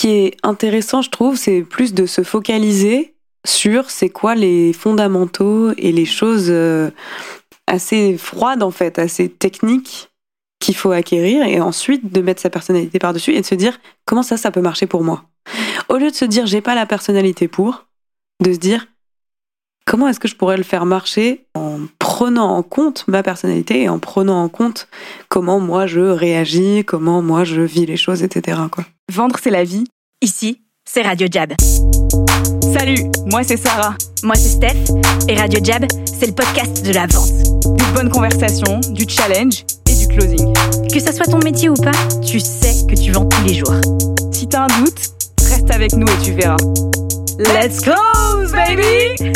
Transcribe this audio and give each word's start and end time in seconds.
qui 0.00 0.08
est 0.08 0.36
intéressant, 0.42 1.02
je 1.02 1.10
trouve, 1.10 1.36
c'est 1.36 1.60
plus 1.60 1.92
de 1.92 2.06
se 2.06 2.22
focaliser 2.22 3.12
sur 3.46 3.90
c'est 3.90 4.08
quoi 4.08 4.34
les 4.34 4.72
fondamentaux 4.72 5.72
et 5.76 5.92
les 5.92 6.06
choses 6.06 6.46
euh, 6.48 6.90
assez 7.66 8.16
froides 8.16 8.62
en 8.62 8.70
fait, 8.70 8.98
assez 8.98 9.28
techniques 9.28 10.08
qu'il 10.58 10.74
faut 10.74 10.92
acquérir 10.92 11.42
et 11.42 11.60
ensuite 11.60 12.10
de 12.14 12.22
mettre 12.22 12.40
sa 12.40 12.48
personnalité 12.48 12.98
par-dessus 12.98 13.34
et 13.34 13.42
de 13.42 13.46
se 13.46 13.54
dire 13.54 13.78
comment 14.06 14.22
ça 14.22 14.38
ça 14.38 14.50
peut 14.50 14.62
marcher 14.62 14.86
pour 14.86 15.04
moi. 15.04 15.24
Au 15.90 15.98
lieu 15.98 16.10
de 16.10 16.16
se 16.16 16.24
dire 16.24 16.46
j'ai 16.46 16.62
pas 16.62 16.74
la 16.74 16.86
personnalité 16.86 17.46
pour, 17.46 17.84
de 18.42 18.54
se 18.54 18.58
dire 18.58 18.86
comment 19.84 20.08
est-ce 20.08 20.20
que 20.20 20.28
je 20.28 20.36
pourrais 20.36 20.56
le 20.56 20.62
faire 20.62 20.86
marcher 20.86 21.44
en 21.54 21.80
prenant 21.98 22.56
en 22.56 22.62
compte 22.62 23.04
ma 23.06 23.22
personnalité 23.22 23.82
et 23.82 23.90
en 23.90 23.98
prenant 23.98 24.42
en 24.42 24.48
compte 24.48 24.88
comment 25.28 25.60
moi 25.60 25.86
je 25.86 26.00
réagis, 26.00 26.84
comment 26.86 27.20
moi 27.20 27.44
je 27.44 27.60
vis 27.60 27.84
les 27.84 27.98
choses, 27.98 28.22
etc. 28.22 28.62
Vendre, 29.10 29.36
c'est 29.42 29.50
la 29.50 29.64
vie. 29.64 29.82
Ici, 30.22 30.62
c'est 30.84 31.02
Radio 31.02 31.26
Jab. 31.28 31.52
Salut, 32.72 33.10
moi 33.26 33.42
c'est 33.42 33.56
Sarah. 33.56 33.96
Moi 34.22 34.36
c'est 34.36 34.50
Steph. 34.50 34.94
Et 35.28 35.34
Radio 35.34 35.58
Jab, 35.64 35.84
c'est 36.06 36.26
le 36.26 36.32
podcast 36.32 36.86
de 36.86 36.92
la 36.92 37.08
vente. 37.08 37.76
Des 37.76 37.92
bonnes 37.92 38.08
conversations, 38.08 38.78
du 38.90 39.08
challenge 39.08 39.64
et 39.88 39.96
du 39.96 40.06
closing. 40.06 40.54
Que 40.92 41.00
ça 41.00 41.12
soit 41.12 41.26
ton 41.26 41.40
métier 41.40 41.68
ou 41.68 41.74
pas, 41.74 41.90
tu 42.24 42.38
sais 42.38 42.86
que 42.86 42.94
tu 42.94 43.10
vends 43.10 43.26
tous 43.26 43.42
les 43.42 43.54
jours. 43.54 43.74
Si 44.32 44.46
t'as 44.46 44.62
un 44.62 44.78
doute, 44.78 45.10
reste 45.40 45.72
avec 45.72 45.92
nous 45.94 46.06
et 46.06 46.24
tu 46.24 46.30
verras. 46.30 46.56
Let's 47.40 47.80
close, 47.80 48.52
baby! 48.52 49.16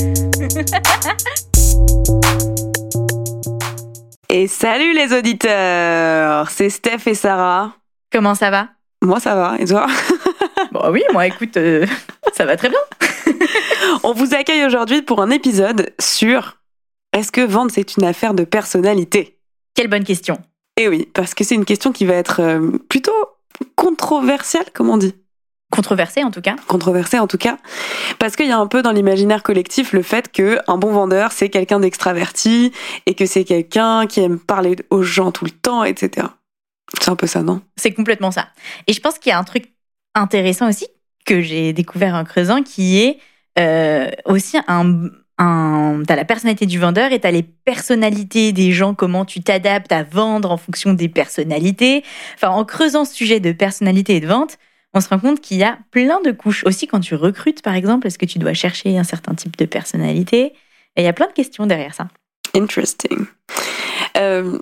Et 4.31 4.47
salut 4.49 4.95
les 4.95 5.13
auditeurs, 5.17 6.51
c'est 6.51 6.71
Steph 6.71 7.07
et 7.07 7.15
Sarah. 7.15 7.73
Comment 8.11 8.35
ça 8.35 8.51
va? 8.51 8.69
Moi 9.05 9.21
ça 9.21 9.35
va, 9.35 9.57
et 9.59 9.67
toi 9.67 9.87
Bon 10.73 10.91
oui, 10.91 11.03
moi 11.13 11.27
écoute, 11.27 11.59
euh, 11.59 11.87
ça 12.33 12.47
va 12.47 12.57
très 12.57 12.71
bien. 12.71 12.79
On 14.03 14.13
vous 14.13 14.35
accueille 14.35 14.65
aujourd'hui 14.65 15.03
pour 15.03 15.21
un 15.21 15.31
épisode 15.31 15.93
sur 16.01 16.57
est-ce 17.13 17.31
que 17.31 17.43
vendre 17.43 17.71
c'est 17.71 17.97
une 17.97 18.05
affaire 18.05 18.33
de 18.33 18.45
personnalité? 18.45 19.39
Quelle 19.75 19.89
bonne 19.89 20.05
question. 20.05 20.39
Eh 20.79 20.89
oui, 20.89 21.07
parce 21.13 21.35
que 21.35 21.45
c'est 21.45 21.55
une 21.55 21.67
question 21.67 21.93
qui 21.93 22.07
va 22.07 22.15
être 22.15 22.41
euh, 22.41 22.79
plutôt 22.89 23.13
controversielle, 23.77 24.71
comme 24.73 24.89
on 24.89 24.97
dit. 24.97 25.15
Controversée 25.71 26.25
en 26.25 26.31
tout 26.31 26.41
cas. 26.41 26.57
Controversée 26.67 27.19
en 27.19 27.27
tout 27.27 27.39
cas, 27.39 27.59
parce 28.19 28.37
qu'il 28.37 28.47
y 28.47 28.53
a 28.53 28.59
un 28.59 28.67
peu 28.67 28.81
dans 28.81 28.93
l'imaginaire 28.93 29.43
collectif 29.43 29.93
le 29.93 30.03
fait 30.03 30.33
que 30.33 30.59
un 30.67 30.79
bon 30.79 30.93
vendeur 30.93 31.31
c'est 31.33 31.51
quelqu'un 31.51 31.81
d'extraverti 31.81 32.73
et 33.05 33.15
que 33.15 33.27
c'est 33.27 33.45
quelqu'un 33.45 34.07
qui 34.07 34.21
aime 34.21 34.39
parler 34.39 34.77
aux 34.89 35.03
gens 35.03 35.31
tout 35.31 35.45
le 35.45 35.51
temps, 35.51 35.85
etc. 35.85 36.29
C'est 37.01 37.11
un 37.11 37.17
peu 37.17 37.27
ça, 37.27 37.43
non? 37.43 37.61
C'est 37.77 37.93
complètement 37.93 38.31
ça. 38.31 38.49
Et 38.87 38.93
je 38.93 39.01
pense 39.01 39.19
qu'il 39.19 39.31
y 39.31 39.33
a 39.33 39.39
un 39.39 39.45
truc 39.45 39.73
intéressant 40.15 40.69
aussi 40.69 40.87
que 41.25 41.41
j'ai 41.41 41.73
découvert 41.73 42.15
en 42.15 42.25
creusant 42.25 42.63
qui 42.63 43.01
est 43.03 43.19
euh, 43.59 44.11
aussi 44.27 44.59
un, 44.69 45.09
un 45.39 46.03
t'as 46.07 46.17
la 46.17 46.25
personnalité 46.25 46.67
du 46.67 46.79
vendeur 46.79 47.13
et 47.13 47.21
t'as 47.21 47.31
les 47.31 47.43
personnalités 47.43 48.53
des 48.53 48.73
gens 48.73 48.95
comment 48.95 49.25
tu 49.25 49.43
t'adaptes 49.43 49.93
à 49.93 50.03
vendre 50.03 50.51
en 50.51 50.57
fonction 50.57 50.93
des 50.93 51.09
personnalités. 51.09 52.05
Enfin 52.35 52.51
en 52.51 52.65
creusant 52.65 53.05
ce 53.05 53.15
sujet 53.15 53.41
de 53.41 53.53
personnalité 53.53 54.17
et 54.17 54.21
de 54.21 54.27
vente 54.27 54.59
on 54.97 55.01
se 55.01 55.09
rend 55.09 55.19
compte 55.19 55.41
qu'il 55.41 55.57
y 55.57 55.65
a 55.65 55.79
plein 55.91 56.21
de 56.21 56.31
couches. 56.31 56.65
Aussi 56.65 56.87
quand 56.87 57.01
tu 57.01 57.15
recrutes 57.15 57.63
par 57.63 57.75
exemple 57.75 58.07
est-ce 58.07 58.19
que 58.19 58.27
tu 58.27 58.39
dois 58.39 58.55
chercher 58.55 58.97
un 58.99 59.05
certain 59.05 59.35
type 59.35 59.57
de 59.57 59.65
personnalité? 59.65 60.53
Et 60.97 61.03
il 61.03 61.05
y 61.05 61.09
a 61.09 61.13
plein 61.13 61.27
de 61.27 61.33
questions 61.33 61.67
derrière 61.67 61.95
ça. 61.95 62.09
Interesting. 62.55 63.27
Euh, 64.17 64.59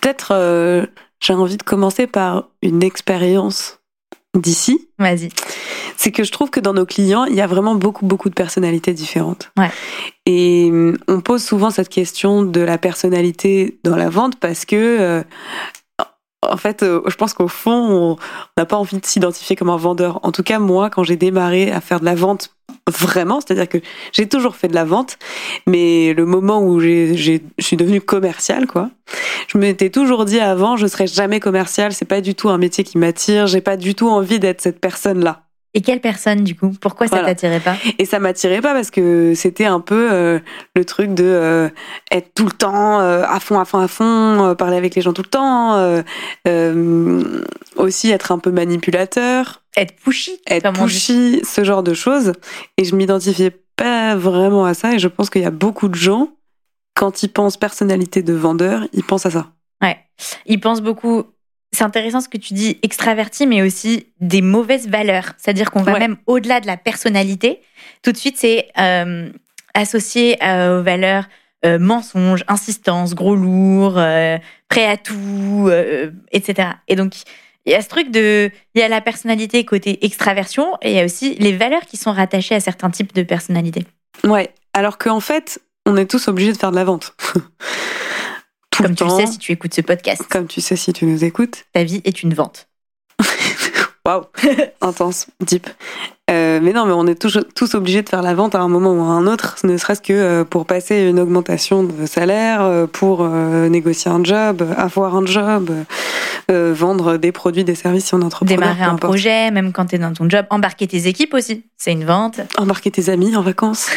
peut-être 0.00 0.32
euh, 0.32 0.86
j'ai 1.20 1.32
envie 1.32 1.56
de 1.56 1.62
commencer 1.62 2.06
par 2.06 2.48
une 2.62 2.82
expérience 2.82 3.78
d'ici. 4.34 4.88
Vas-y. 4.98 5.30
C'est 5.96 6.12
que 6.12 6.22
je 6.22 6.30
trouve 6.30 6.50
que 6.50 6.60
dans 6.60 6.74
nos 6.74 6.86
clients, 6.86 7.24
il 7.24 7.34
y 7.34 7.40
a 7.40 7.46
vraiment 7.46 7.74
beaucoup, 7.74 8.06
beaucoup 8.06 8.28
de 8.28 8.34
personnalités 8.34 8.92
différentes. 8.92 9.50
Ouais. 9.56 9.70
Et 10.26 10.68
hum, 10.70 10.96
on 11.08 11.20
pose 11.20 11.42
souvent 11.42 11.70
cette 11.70 11.88
question 11.88 12.42
de 12.42 12.60
la 12.60 12.78
personnalité 12.78 13.78
dans 13.84 13.96
la 13.96 14.08
vente 14.08 14.38
parce 14.38 14.64
que, 14.64 14.76
euh, 14.76 15.22
en 16.48 16.56
fait, 16.56 16.82
euh, 16.82 17.02
je 17.06 17.14
pense 17.16 17.34
qu'au 17.34 17.48
fond, 17.48 18.16
on 18.16 18.16
n'a 18.56 18.66
pas 18.66 18.76
envie 18.76 18.98
de 18.98 19.06
s'identifier 19.06 19.56
comme 19.56 19.70
un 19.70 19.76
vendeur. 19.76 20.20
En 20.22 20.32
tout 20.32 20.42
cas, 20.42 20.58
moi, 20.58 20.90
quand 20.90 21.04
j'ai 21.04 21.16
démarré 21.16 21.70
à 21.70 21.80
faire 21.80 22.00
de 22.00 22.04
la 22.04 22.14
vente 22.14 22.54
vraiment, 22.90 23.40
c'est-à-dire 23.40 23.68
que 23.68 23.78
j'ai 24.12 24.28
toujours 24.28 24.56
fait 24.56 24.68
de 24.68 24.74
la 24.74 24.84
vente, 24.84 25.18
mais 25.66 26.14
le 26.14 26.24
moment 26.24 26.62
où 26.62 26.80
je 26.80 27.38
suis 27.58 27.76
devenue 27.76 28.00
commerciale, 28.00 28.66
quoi, 28.66 28.90
je 29.48 29.58
m'étais 29.58 29.90
toujours 29.90 30.24
dit 30.24 30.40
avant, 30.40 30.76
je 30.76 30.86
serai 30.86 31.06
jamais 31.06 31.40
commerciale, 31.40 31.92
c'est 31.92 32.04
pas 32.04 32.20
du 32.20 32.34
tout 32.34 32.48
un 32.48 32.58
métier 32.58 32.84
qui 32.84 32.98
m'attire, 32.98 33.46
j'ai 33.46 33.60
pas 33.60 33.76
du 33.76 33.94
tout 33.94 34.08
envie 34.08 34.38
d'être 34.38 34.60
cette 34.60 34.80
personne-là. 34.80 35.47
Et 35.74 35.82
quelle 35.82 36.00
personne 36.00 36.44
du 36.44 36.54
coup? 36.54 36.72
Pourquoi 36.80 37.08
ça 37.08 37.20
t'attirait 37.20 37.60
pas? 37.60 37.76
Et 37.98 38.04
ça 38.06 38.18
m'attirait 38.18 38.60
pas 38.60 38.72
parce 38.72 38.90
que 38.90 39.34
c'était 39.34 39.66
un 39.66 39.80
peu 39.80 40.10
euh, 40.10 40.38
le 40.74 40.84
truc 40.84 41.12
de 41.12 41.24
euh, 41.24 41.68
être 42.10 42.32
tout 42.34 42.46
le 42.46 42.52
temps 42.52 43.00
euh, 43.00 43.22
à 43.26 43.38
fond, 43.38 43.60
à 43.60 43.64
fond, 43.64 43.78
à 43.78 43.88
fond, 43.88 44.54
parler 44.56 44.76
avec 44.76 44.94
les 44.94 45.02
gens 45.02 45.12
tout 45.12 45.22
le 45.22 45.28
temps, 45.28 46.02
aussi 47.76 48.10
être 48.10 48.32
un 48.32 48.38
peu 48.38 48.50
manipulateur, 48.50 49.62
être 49.76 49.94
pushy, 49.96 50.40
être 50.46 50.72
pushy, 50.72 51.42
ce 51.44 51.64
genre 51.64 51.82
de 51.82 51.94
choses. 51.94 52.32
Et 52.78 52.84
je 52.84 52.96
m'identifiais 52.96 53.52
pas 53.76 54.16
vraiment 54.16 54.64
à 54.64 54.74
ça. 54.74 54.94
Et 54.94 54.98
je 54.98 55.08
pense 55.08 55.28
qu'il 55.28 55.42
y 55.42 55.46
a 55.46 55.50
beaucoup 55.50 55.88
de 55.88 55.94
gens 55.94 56.30
quand 56.94 57.22
ils 57.22 57.28
pensent 57.28 57.56
personnalité 57.56 58.22
de 58.22 58.32
vendeur, 58.32 58.88
ils 58.92 59.04
pensent 59.04 59.26
à 59.26 59.30
ça. 59.30 59.52
Ouais, 59.82 59.98
ils 60.46 60.58
pensent 60.58 60.82
beaucoup 60.82 61.24
c'est 61.72 61.84
intéressant 61.84 62.20
ce 62.20 62.28
que 62.28 62.38
tu 62.38 62.54
dis, 62.54 62.78
extraverti, 62.82 63.46
mais 63.46 63.62
aussi 63.62 64.06
des 64.20 64.40
mauvaises 64.40 64.88
valeurs. 64.88 65.32
C'est-à-dire 65.36 65.70
qu'on 65.70 65.82
va 65.82 65.98
même 65.98 66.16
au-delà 66.26 66.60
de 66.60 66.66
la 66.66 66.76
personnalité. 66.76 67.60
Tout 68.02 68.12
de 68.12 68.16
suite, 68.16 68.36
c'est 68.38 68.68
euh, 68.78 69.30
associé 69.74 70.36
aux 70.42 70.82
valeurs 70.82 71.28
euh, 71.66 71.78
mensonge, 71.78 72.44
insistance, 72.48 73.14
gros 73.14 73.36
lourd, 73.36 73.98
euh, 73.98 74.38
prêt 74.68 74.86
à 74.86 74.96
tout, 74.96 75.70
etc. 76.32 76.70
Et 76.88 76.96
donc, 76.96 77.14
il 77.66 77.72
y 77.72 77.74
a 77.74 77.82
ce 77.82 77.88
truc 77.88 78.10
de, 78.10 78.50
il 78.74 78.80
y 78.80 78.82
a 78.82 78.88
la 78.88 79.02
personnalité 79.02 79.64
côté 79.64 80.04
extraversion, 80.06 80.78
et 80.80 80.92
il 80.92 80.96
y 80.96 81.00
a 81.00 81.04
aussi 81.04 81.34
les 81.34 81.54
valeurs 81.54 81.84
qui 81.84 81.98
sont 81.98 82.12
rattachées 82.12 82.54
à 82.54 82.60
certains 82.60 82.90
types 82.90 83.14
de 83.14 83.22
personnalités. 83.22 83.84
Ouais. 84.24 84.54
Alors 84.72 84.96
qu'en 84.96 85.20
fait, 85.20 85.60
on 85.84 85.96
est 85.96 86.10
tous 86.10 86.28
obligés 86.28 86.52
de 86.52 86.56
faire 86.56 86.70
de 86.70 86.76
la 86.76 86.84
vente. 86.84 87.14
Comme 88.78 88.94
tu 88.94 89.08
sais 89.10 89.26
si 89.26 89.38
tu 89.38 89.52
écoutes 89.52 89.74
ce 89.74 89.80
podcast. 89.80 90.22
Comme 90.30 90.46
tu 90.46 90.60
sais 90.60 90.76
si 90.76 90.92
tu 90.92 91.04
nous 91.04 91.24
écoutes. 91.24 91.64
Ta 91.72 91.84
vie 91.84 92.00
est 92.04 92.22
une 92.22 92.34
vente. 92.34 92.68
Waouh, 94.06 94.24
intense, 94.80 95.26
deep. 95.40 95.68
Euh, 96.30 96.60
mais 96.62 96.72
non, 96.72 96.86
mais 96.86 96.92
on 96.92 97.06
est 97.06 97.20
tous, 97.20 97.38
tous, 97.54 97.74
obligés 97.74 98.02
de 98.02 98.08
faire 98.08 98.22
la 98.22 98.34
vente 98.34 98.54
à 98.54 98.60
un 98.60 98.68
moment 98.68 98.92
ou 98.92 99.00
à 99.00 99.06
un 99.06 99.26
autre, 99.26 99.56
ne 99.64 99.76
serait-ce 99.76 100.02
que 100.02 100.12
euh, 100.12 100.44
pour 100.44 100.66
passer 100.66 101.00
une 101.08 101.18
augmentation 101.18 101.82
de 101.82 102.06
salaire, 102.06 102.60
euh, 102.62 102.86
pour 102.86 103.26
négocier 103.26 104.10
un 104.10 104.22
job, 104.22 104.62
avoir 104.76 105.16
un 105.16 105.26
job, 105.26 105.70
vendre 106.48 107.16
des 107.16 107.32
produits, 107.32 107.64
des 107.64 107.74
services 107.74 108.12
en 108.12 108.22
entreprise. 108.22 108.56
Démarrer 108.56 108.84
un 108.84 108.96
projet, 108.96 109.50
même 109.50 109.72
quand 109.72 109.86
tu 109.86 109.96
es 109.96 109.98
dans 109.98 110.12
ton 110.12 110.28
job. 110.28 110.46
Embarquer 110.50 110.86
tes 110.86 111.06
équipes 111.06 111.34
aussi, 111.34 111.64
c'est 111.76 111.92
une 111.92 112.04
vente. 112.04 112.40
Embarquer 112.56 112.90
tes 112.90 113.08
amis 113.10 113.34
en 113.36 113.42
vacances. 113.42 113.90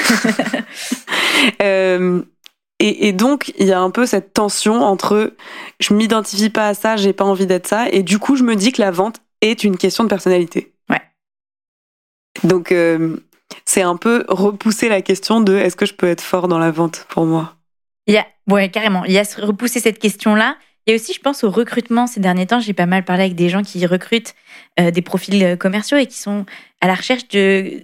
Et, 2.84 3.14
donc, 3.14 3.54
il 3.60 3.68
y 3.68 3.74
a 3.74 3.80
un 3.80 3.92
peu 3.92 4.08
cette 4.08 4.34
tension 4.34 4.82
entre 4.82 5.36
je 5.80 5.94
m'identifie 5.94 6.50
pas 6.50 6.68
à 6.68 6.74
ça, 6.74 6.96
j'ai 6.96 7.14
pas 7.14 7.24
envie 7.24 7.46
d'être 7.46 7.68
ça, 7.68 7.88
et 7.90 8.02
du 8.02 8.18
coup, 8.18 8.36
je 8.36 8.44
me 8.44 8.56
dis 8.56 8.72
que 8.72 8.82
la 8.82 8.90
vente 8.90 9.18
est 9.42 9.64
une 9.64 9.78
question 9.78 10.04
de 10.04 10.10
personnalité. 10.10 10.74
Ouais. 10.90 11.02
Donc, 12.44 12.72
euh, 12.72 13.18
c'est 13.66 13.84
un 13.84 13.98
peu 13.98 14.26
repousser 14.28 14.90
la 14.90 15.04
question 15.04 15.42
de 15.42 15.56
est-ce 15.56 15.76
que 15.76 15.86
je 15.86 15.94
peux 15.94 16.08
être 16.08 16.22
fort 16.22 16.48
dans 16.48 16.58
la 16.58 16.72
vente 16.72 17.06
pour 17.10 17.26
moi? 17.26 17.56
Il 18.08 18.16
y 18.16 18.18
a, 18.18 18.26
ouais, 18.50 18.70
carrément. 18.70 19.06
Il 19.06 19.12
y 19.12 19.20
a 19.20 19.24
repousser 19.38 19.80
cette 19.80 20.00
question-là. 20.00 20.58
Et 20.88 20.96
aussi, 20.96 21.14
je 21.14 21.20
pense 21.20 21.44
au 21.44 21.52
recrutement. 21.52 22.08
Ces 22.08 22.20
derniers 22.20 22.48
temps, 22.48 22.60
j'ai 22.60 22.74
pas 22.74 22.88
mal 22.88 23.06
parlé 23.06 23.26
avec 23.26 23.36
des 23.36 23.50
gens 23.50 23.62
qui 23.62 23.86
recrutent 23.86 24.34
euh, 24.80 24.90
des 24.90 25.04
profils 25.04 25.44
euh, 25.44 25.56
commerciaux 25.56 25.98
et 25.98 26.08
qui 26.08 26.18
sont 26.18 26.48
à 26.82 26.88
la 26.88 26.96
recherche 26.96 27.28
de 27.28 27.84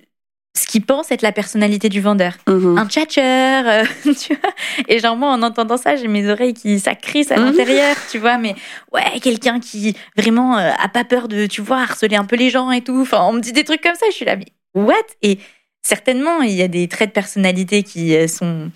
ce 0.57 0.67
qu'ils 0.67 0.85
pensent 0.85 1.11
être 1.11 1.21
la 1.21 1.31
personnalité 1.31 1.87
du 1.89 2.01
vendeur. 2.01 2.33
Mhm. 2.47 2.77
Un 2.77 2.87
tchatcheur, 2.87 3.63
euh, 3.67 3.83
tu 4.13 4.35
vois. 4.35 4.51
Et 4.87 4.99
genre, 4.99 5.15
moi, 5.15 5.29
en 5.29 5.41
entendant 5.43 5.77
ça, 5.77 5.95
j'ai 5.95 6.07
mes 6.07 6.29
oreilles 6.29 6.53
qui, 6.53 6.79
ça 6.79 6.95
crisse 6.95 7.31
à 7.31 7.37
mhm. 7.37 7.45
l'intérieur, 7.45 7.95
tu 8.09 8.17
vois. 8.17 8.37
Mais 8.37 8.55
ouais, 8.93 9.19
quelqu'un 9.21 9.59
qui 9.59 9.95
vraiment 10.17 10.57
euh, 10.57 10.71
a 10.77 10.87
pas 10.89 11.03
peur 11.03 11.27
de, 11.27 11.45
tu 11.45 11.61
vois, 11.61 11.81
harceler 11.81 12.15
un 12.15 12.25
peu 12.25 12.35
les 12.35 12.49
gens 12.49 12.71
et 12.71 12.81
tout. 12.81 12.99
Enfin, 12.99 13.23
on 13.23 13.33
me 13.33 13.39
dit 13.39 13.53
des 13.53 13.63
trucs 13.63 13.81
comme 13.81 13.95
ça, 13.95 14.07
je 14.09 14.15
suis 14.15 14.25
là, 14.25 14.35
mais 14.35 14.47
what? 14.73 14.95
Et 15.21 15.37
certainement, 15.81 16.41
il 16.41 16.53
y 16.53 16.63
a 16.63 16.67
des 16.67 16.87
traits 16.87 17.09
de 17.09 17.13
personnalité 17.13 17.83
qui 17.83 18.15
euh, 18.15 18.27
sont 18.27 18.71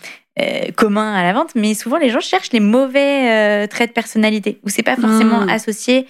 communs 0.75 1.13
à 1.13 1.21
la 1.21 1.33
vente, 1.33 1.51
mais 1.53 1.75
souvent, 1.75 1.97
les 1.97 2.09
gens 2.09 2.19
cherchent 2.19 2.51
les 2.51 2.61
mauvais 2.61 3.67
traits 3.67 3.89
de 3.89 3.93
personnalité, 3.93 4.59
où 4.63 4.69
c'est 4.69 4.81
pas 4.81 4.95
forcément 4.95 5.41
mhm. 5.41 5.49
associé 5.49 6.07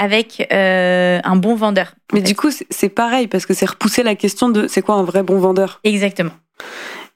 avec 0.00 0.48
euh, 0.50 1.20
un 1.22 1.36
bon 1.36 1.54
vendeur. 1.54 1.94
Mais 2.14 2.22
du 2.22 2.34
coup, 2.34 2.48
c'est 2.70 2.88
pareil, 2.88 3.28
parce 3.28 3.44
que 3.44 3.52
c'est 3.52 3.68
repousser 3.68 4.02
la 4.02 4.14
question 4.14 4.48
de 4.48 4.66
c'est 4.66 4.80
quoi 4.80 4.94
un 4.94 5.02
vrai 5.02 5.22
bon 5.22 5.38
vendeur? 5.38 5.80
Exactement. 5.84 6.32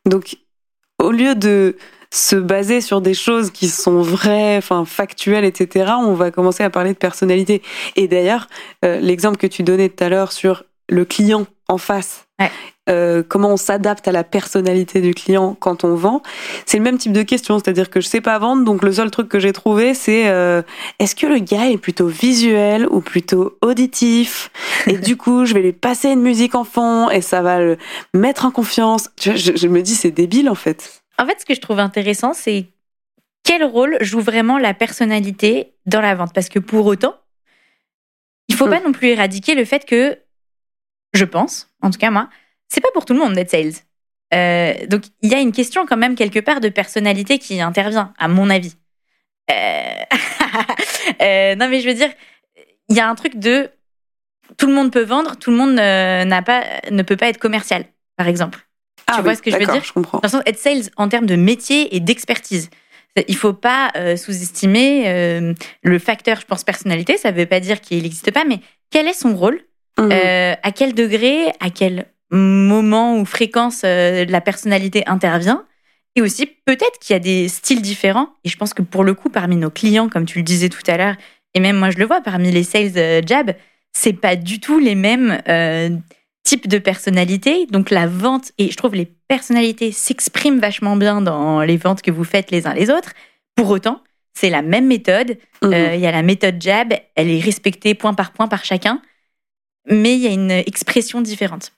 Donc, 0.05 0.37
au 0.99 1.11
lieu 1.11 1.35
de 1.35 1.77
se 2.13 2.37
baser 2.37 2.83
sur 2.83 3.01
des 3.01 3.15
choses 3.15 3.51
qui 3.51 3.69
sont 3.69 4.03
vraies, 4.03 4.59
enfin 4.59 4.85
factuelles, 4.85 5.47
etc., 5.47 5.93
on 5.99 6.13
va 6.13 6.31
commencer 6.31 6.63
à 6.63 6.69
parler 6.69 6.93
de 6.93 6.99
personnalité. 6.99 7.63
Et 7.97 8.07
d'ailleurs, 8.07 8.49
euh, 8.85 9.01
l'exemple 9.01 9.39
que 9.39 9.47
tu 9.47 9.63
donnais 9.63 9.89
tout 9.89 10.05
à 10.05 10.11
l'heure 10.11 10.33
sur 10.33 10.65
le 10.91 11.07
client 11.07 11.47
en 11.69 11.79
face, 11.79 12.27
Ouais. 12.41 12.51
Euh, 12.91 13.23
comment 13.27 13.49
on 13.49 13.57
s'adapte 13.57 14.07
à 14.09 14.13
la 14.13 14.25
personnalité 14.25 15.01
du 15.01 15.15
client 15.15 15.57
quand 15.59 15.85
on 15.85 15.95
vend, 15.95 16.23
c'est 16.67 16.77
le 16.77 16.83
même 16.85 16.99
type 16.99 17.13
de 17.13 17.23
question. 17.23 17.59
C'est-à-dire 17.59 17.89
que 17.91 18.01
je 18.01 18.07
sais 18.07 18.21
pas 18.21 18.39
vendre, 18.39 18.65
donc 18.65 18.83
le 18.83 18.93
seul 18.93 19.11
truc 19.11 19.29
que 19.29 19.39
j'ai 19.39 19.53
trouvé, 19.53 19.95
c'est 19.95 20.29
euh, 20.29 20.63
est-ce 20.99 21.15
que 21.15 21.27
le 21.27 21.39
gars 21.39 21.71
est 21.71 21.79
plutôt 21.79 22.07
visuel 22.09 22.87
ou 22.89 23.01
plutôt 23.01 23.57
auditif? 23.63 24.51
Et 24.87 24.99
du 24.99 25.17
coup, 25.17 25.45
je 25.47 25.55
vais 25.55 25.63
lui 25.63 25.73
passer 25.73 26.11
une 26.11 26.21
musique 26.23 26.55
en 26.55 26.65
fond 26.65 27.09
et 27.11 27.21
ça 27.23 27.41
va 27.43 27.59
le 27.59 27.79
mettre 28.13 28.45
en 28.45 28.51
confiance. 28.51 29.11
Tu 29.17 29.31
vois, 29.31 29.39
je, 29.39 29.53
je 29.57 29.69
me 29.69 29.81
dis, 29.83 29.95
c'est 29.95 30.11
débile 30.11 30.51
en 30.51 30.55
fait. 30.55 31.03
En 31.19 31.27
fait, 31.27 31.41
ce 31.41 31.47
que 31.47 31.55
je 31.55 31.61
trouve 31.61 31.79
intéressant, 31.79 32.35
c'est 32.35 32.67
quel 33.45 33.65
rôle 33.65 33.97
joue 34.01 34.21
vraiment 34.21 34.59
la 34.59 34.75
personnalité 34.75 35.75
dans 35.87 36.01
la 36.01 36.15
vente? 36.15 36.33
Parce 36.35 36.49
que 36.49 36.59
pour 36.59 36.87
autant, 36.87 37.15
il 38.49 38.55
faut 38.55 38.67
Hmm. 38.67 38.71
pas 38.71 38.81
non 38.81 38.93
plus 38.93 39.09
éradiquer 39.09 39.55
le 39.55 39.65
fait 39.65 39.87
que, 39.87 40.19
je 41.15 41.25
pense, 41.25 41.71
en 41.81 41.91
tout 41.91 41.99
cas 41.99 42.11
moi, 42.11 42.29
c'est 42.69 42.81
pas 42.81 42.91
pour 42.93 43.05
tout 43.05 43.13
le 43.13 43.19
monde 43.19 43.35
d'être 43.35 43.51
sales. 43.51 43.73
Euh, 44.33 44.75
donc 44.87 45.03
il 45.23 45.31
y 45.31 45.35
a 45.35 45.41
une 45.41 45.53
question 45.53 45.87
quand 45.87 45.97
même 45.97 46.15
quelque 46.15 46.41
part 46.41 46.61
de 46.61 46.69
personnalité 46.69 47.39
qui 47.39 47.61
intervient, 47.61 48.13
à 48.19 48.29
mon 48.29 48.51
avis. 48.51 48.75
Euh, 49.51 49.55
euh, 51.23 51.55
non 51.55 51.69
mais 51.69 51.81
je 51.81 51.89
veux 51.89 51.95
dire, 51.95 52.11
il 52.89 52.97
y 52.97 53.01
a 53.01 53.09
un 53.09 53.15
truc 53.15 53.39
de 53.39 53.71
tout 54.57 54.67
le 54.67 54.75
monde 54.75 54.93
peut 54.93 55.05
vendre, 55.05 55.37
tout 55.37 55.51
le 55.51 55.57
monde 55.57 55.75
n'a 55.75 56.43
pas, 56.43 56.65
ne 56.91 57.03
peut 57.03 57.17
pas 57.17 57.29
être 57.29 57.39
commercial, 57.39 57.85
par 58.17 58.29
exemple. 58.29 58.61
Ah, 59.07 59.21
vois 59.21 59.33
oui, 59.33 59.37
ce 59.37 59.43
que 59.43 59.51
je 59.51 59.57
veux 59.57 59.67
dire? 59.67 59.85
Je 59.85 59.93
comprends. 59.93 60.19
Dans 60.19 60.27
le 60.27 60.31
sens, 60.31 60.43
être 60.47 60.59
sales 60.59 60.91
en 60.97 61.09
termes 61.09 61.27
de 61.27 61.37
métier 61.37 61.95
et 61.95 62.01
d'expertise. 62.01 62.71
Il 63.29 63.37
faut 63.37 63.53
pas 63.53 63.91
sous-estimer 64.17 65.55
le 65.83 65.99
facteur, 65.99 66.41
je 66.41 66.47
pense, 66.47 66.65
personnalité. 66.65 67.17
Ça 67.17 67.31
veut 67.31 67.47
pas 67.47 67.61
dire 67.61 67.81
qu'il 67.81 68.03
n'existe 68.03 68.31
pas, 68.33 68.45
mais 68.45 68.61
quel 68.91 69.09
est 69.09 69.13
son 69.13 69.35
rôle? 69.35 69.61
Euh, 69.99 70.55
À 70.63 70.73
quel 70.73 70.95
degré 70.95 71.49
À 71.61 71.71
quel 71.71 72.07
moment 72.35 73.19
ou 73.19 73.25
fréquence 73.25 73.83
euh, 73.85 74.25
la 74.27 74.41
personnalité 74.41 75.03
intervient 75.07 75.65
Et 76.17 76.23
aussi, 76.23 76.47
peut-être 76.47 76.99
qu'il 77.01 77.15
y 77.15 77.17
a 77.17 77.21
des 77.21 77.49
styles 77.49 77.83
différents. 77.83 78.29
Et 78.45 78.49
je 78.49 78.57
pense 78.57 78.75
que 78.75 78.83
pour 78.83 79.05
le 79.05 79.15
coup, 79.15 79.31
parmi 79.31 79.57
nos 79.57 79.71
clients, 79.71 80.09
comme 80.09 80.27
tu 80.27 80.39
le 80.39 80.45
disais 80.45 80.69
tout 80.69 80.83
à 80.87 80.97
l'heure, 80.97 81.17
et 81.55 81.61
même 81.61 81.77
moi 81.77 81.91
je 81.91 81.99
le 81.99 82.07
vois, 82.07 82.21
parmi 82.21 82.51
les 82.51 82.65
sales 82.65 82.93
euh, 82.97 83.23
jab, 83.25 83.55
c'est 83.93 84.13
pas 84.13 84.37
du 84.37 84.61
tout 84.61 84.79
les 84.79 84.95
mêmes 84.95 85.41
euh, 85.49 85.91
types 86.43 86.69
de 86.69 86.79
personnalités. 86.79 87.67
Donc 87.67 87.91
la 87.91 88.07
vente, 88.07 88.53
et 88.59 88.71
je 88.71 88.77
trouve 88.77 88.95
les 88.95 89.07
personnalités 89.29 89.93
s'expriment 89.93 90.61
vachement 90.61 90.97
bien 90.97 91.21
dans 91.21 91.63
les 91.63 91.77
ventes 91.77 92.03
que 92.03 92.11
vous 92.11 92.25
faites 92.25 92.51
les 92.51 92.67
uns 92.67 92.75
les 92.75 92.91
autres. 92.91 93.13
Pour 93.55 93.71
autant, 93.71 94.03
c'est 94.35 94.51
la 94.51 94.63
même 94.63 94.87
méthode. 94.87 95.39
Euh, 95.63 95.93
Il 95.95 96.01
y 96.01 96.07
a 96.07 96.13
la 96.13 96.23
méthode 96.23 96.61
jab, 96.61 96.93
elle 97.15 97.31
est 97.31 97.41
respectée 97.41 97.95
point 97.95 98.15
par 98.15 98.33
point 98.33 98.49
par 98.49 98.65
chacun, 98.65 99.01
mais 99.89 100.15
il 100.15 100.21
y 100.21 100.27
a 100.27 100.31
une 100.31 100.51
expression 100.51 101.21
différente. 101.21 101.73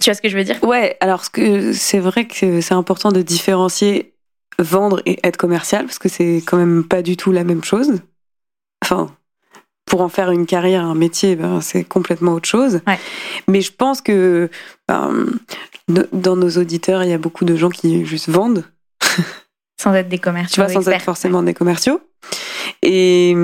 Tu 0.00 0.10
vois 0.10 0.14
ce 0.14 0.22
que 0.22 0.28
je 0.28 0.36
veux 0.36 0.44
dire? 0.44 0.62
Ouais, 0.62 0.96
alors 1.00 1.24
ce 1.24 1.30
que 1.30 1.72
c'est 1.72 1.98
vrai 1.98 2.26
que 2.26 2.60
c'est 2.60 2.74
important 2.74 3.12
de 3.12 3.22
différencier 3.22 4.14
vendre 4.58 5.02
et 5.06 5.18
être 5.24 5.36
commercial 5.36 5.84
parce 5.84 5.98
que 5.98 6.08
c'est 6.08 6.42
quand 6.46 6.56
même 6.56 6.84
pas 6.84 7.02
du 7.02 7.16
tout 7.16 7.32
la 7.32 7.44
même 7.44 7.64
chose. 7.64 7.92
Enfin, 8.82 9.14
pour 9.86 10.00
en 10.00 10.08
faire 10.08 10.30
une 10.30 10.46
carrière, 10.46 10.84
un 10.84 10.94
métier, 10.94 11.36
ben, 11.36 11.60
c'est 11.60 11.84
complètement 11.84 12.34
autre 12.34 12.48
chose. 12.48 12.80
Ouais. 12.86 12.98
Mais 13.48 13.60
je 13.60 13.72
pense 13.72 14.00
que 14.00 14.50
ben, 14.88 15.26
dans 15.88 16.36
nos 16.36 16.50
auditeurs, 16.50 17.02
il 17.04 17.10
y 17.10 17.12
a 17.12 17.18
beaucoup 17.18 17.44
de 17.44 17.56
gens 17.56 17.70
qui 17.70 18.04
juste 18.04 18.28
vendent, 18.28 18.64
Sans 19.80 19.92
être 19.94 20.08
des 20.08 20.18
commerciaux 20.18 20.54
tu 20.54 20.60
vois, 20.60 20.68
sans 20.68 20.80
experts. 20.80 20.94
être 20.94 21.02
forcément 21.02 21.42
des 21.42 21.52
commerciaux. 21.54 22.00
Et 22.82 23.34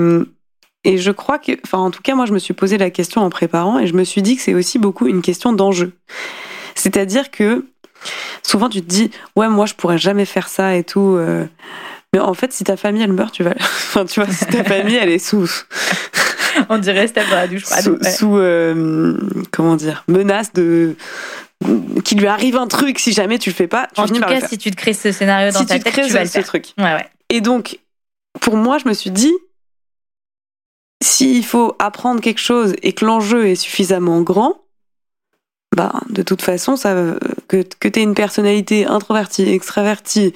et 0.83 0.97
je 0.97 1.11
crois 1.11 1.37
que, 1.37 1.51
enfin, 1.63 1.77
en 1.77 1.91
tout 1.91 2.01
cas, 2.01 2.15
moi, 2.15 2.25
je 2.25 2.33
me 2.33 2.39
suis 2.39 2.53
posé 2.53 2.77
la 2.77 2.89
question 2.89 3.21
en 3.21 3.29
préparant 3.29 3.77
et 3.77 3.85
je 3.85 3.93
me 3.93 4.03
suis 4.03 4.21
dit 4.21 4.35
que 4.35 4.41
c'est 4.41 4.55
aussi 4.55 4.79
beaucoup 4.79 5.07
une 5.07 5.21
question 5.21 5.53
d'enjeu. 5.53 5.93
C'est-à-dire 6.81 7.29
que 7.31 7.65
souvent 8.43 8.69
tu 8.69 8.81
te 8.81 8.87
dis, 8.87 9.11
ouais, 9.35 9.47
moi, 9.49 9.65
je 9.65 9.73
pourrais 9.75 9.97
jamais 9.97 10.25
faire 10.25 10.47
ça 10.49 10.75
et 10.75 10.83
tout. 10.83 11.15
euh. 11.19 11.45
Mais 12.13 12.19
en 12.19 12.33
fait, 12.33 12.51
si 12.51 12.63
ta 12.63 12.75
famille 12.75 13.03
elle 13.03 13.13
meurt, 13.13 13.33
tu 13.33 13.43
vas. 13.43 13.53
Enfin, 13.59 14.05
tu 14.05 14.21
vois, 14.21 14.31
si 14.33 14.45
ta 14.45 14.63
famille 14.63 14.95
elle 14.95 15.09
est 15.09 15.19
sous 15.19 15.49
On 16.69 16.77
dirait 16.77 17.07
step 17.07 17.29
dans 17.29 17.35
la 17.35 17.47
douche 17.47 17.63
froide. 17.63 17.83
sous, 17.83 17.91
Ouais. 17.93 18.11
sous, 18.11 18.37
euh, 18.37 19.17
comment 19.51 19.75
dire 19.75 20.03
menace 20.07 20.51
de 20.53 20.95
qu'il 22.03 22.19
lui 22.19 22.27
arrive 22.27 22.57
un 22.57 22.67
truc 22.67 22.97
si 22.99 23.13
jamais 23.13 23.37
tu 23.37 23.49
le 23.51 23.55
fais 23.55 23.67
pas. 23.67 23.87
Tu 23.93 24.01
En 24.01 24.07
tout 24.07 24.19
cas, 24.19 24.27
faire. 24.39 24.49
si 24.49 24.57
tu 24.57 24.71
te 24.71 24.75
crées 24.75 24.93
ce 24.93 25.11
scénario 25.11 25.51
dans 25.51 25.59
si 25.59 25.65
ta 25.67 25.75
tu 25.75 25.79
te 25.79 25.83
tête, 25.85 25.93
crées 25.93 26.07
tu 26.07 26.13
vas 26.13 26.19
ce, 26.21 26.23
le 26.25 26.29
faire. 26.29 26.45
truc. 26.45 26.73
Ouais, 26.79 26.83
ouais. 26.95 27.07
Et 27.29 27.39
donc, 27.39 27.79
pour 28.41 28.57
moi, 28.57 28.77
je 28.79 28.87
me 28.89 28.93
suis 28.93 29.11
dit, 29.11 29.31
s'il 31.03 31.45
faut 31.45 31.75
apprendre 31.79 32.19
quelque 32.21 32.39
chose 32.41 32.73
et 32.81 32.93
que 32.93 33.05
l'enjeu 33.05 33.47
est 33.47 33.55
suffisamment 33.55 34.21
grand, 34.21 34.61
bah, 35.75 35.93
de 36.09 36.21
toute 36.21 36.41
façon, 36.41 36.75
ça, 36.75 36.93
que, 37.47 37.63
que 37.79 37.87
tu 37.87 37.99
aies 37.99 38.03
une 38.03 38.13
personnalité 38.15 38.85
introvertie, 38.85 39.43
extravertie, 39.49 40.33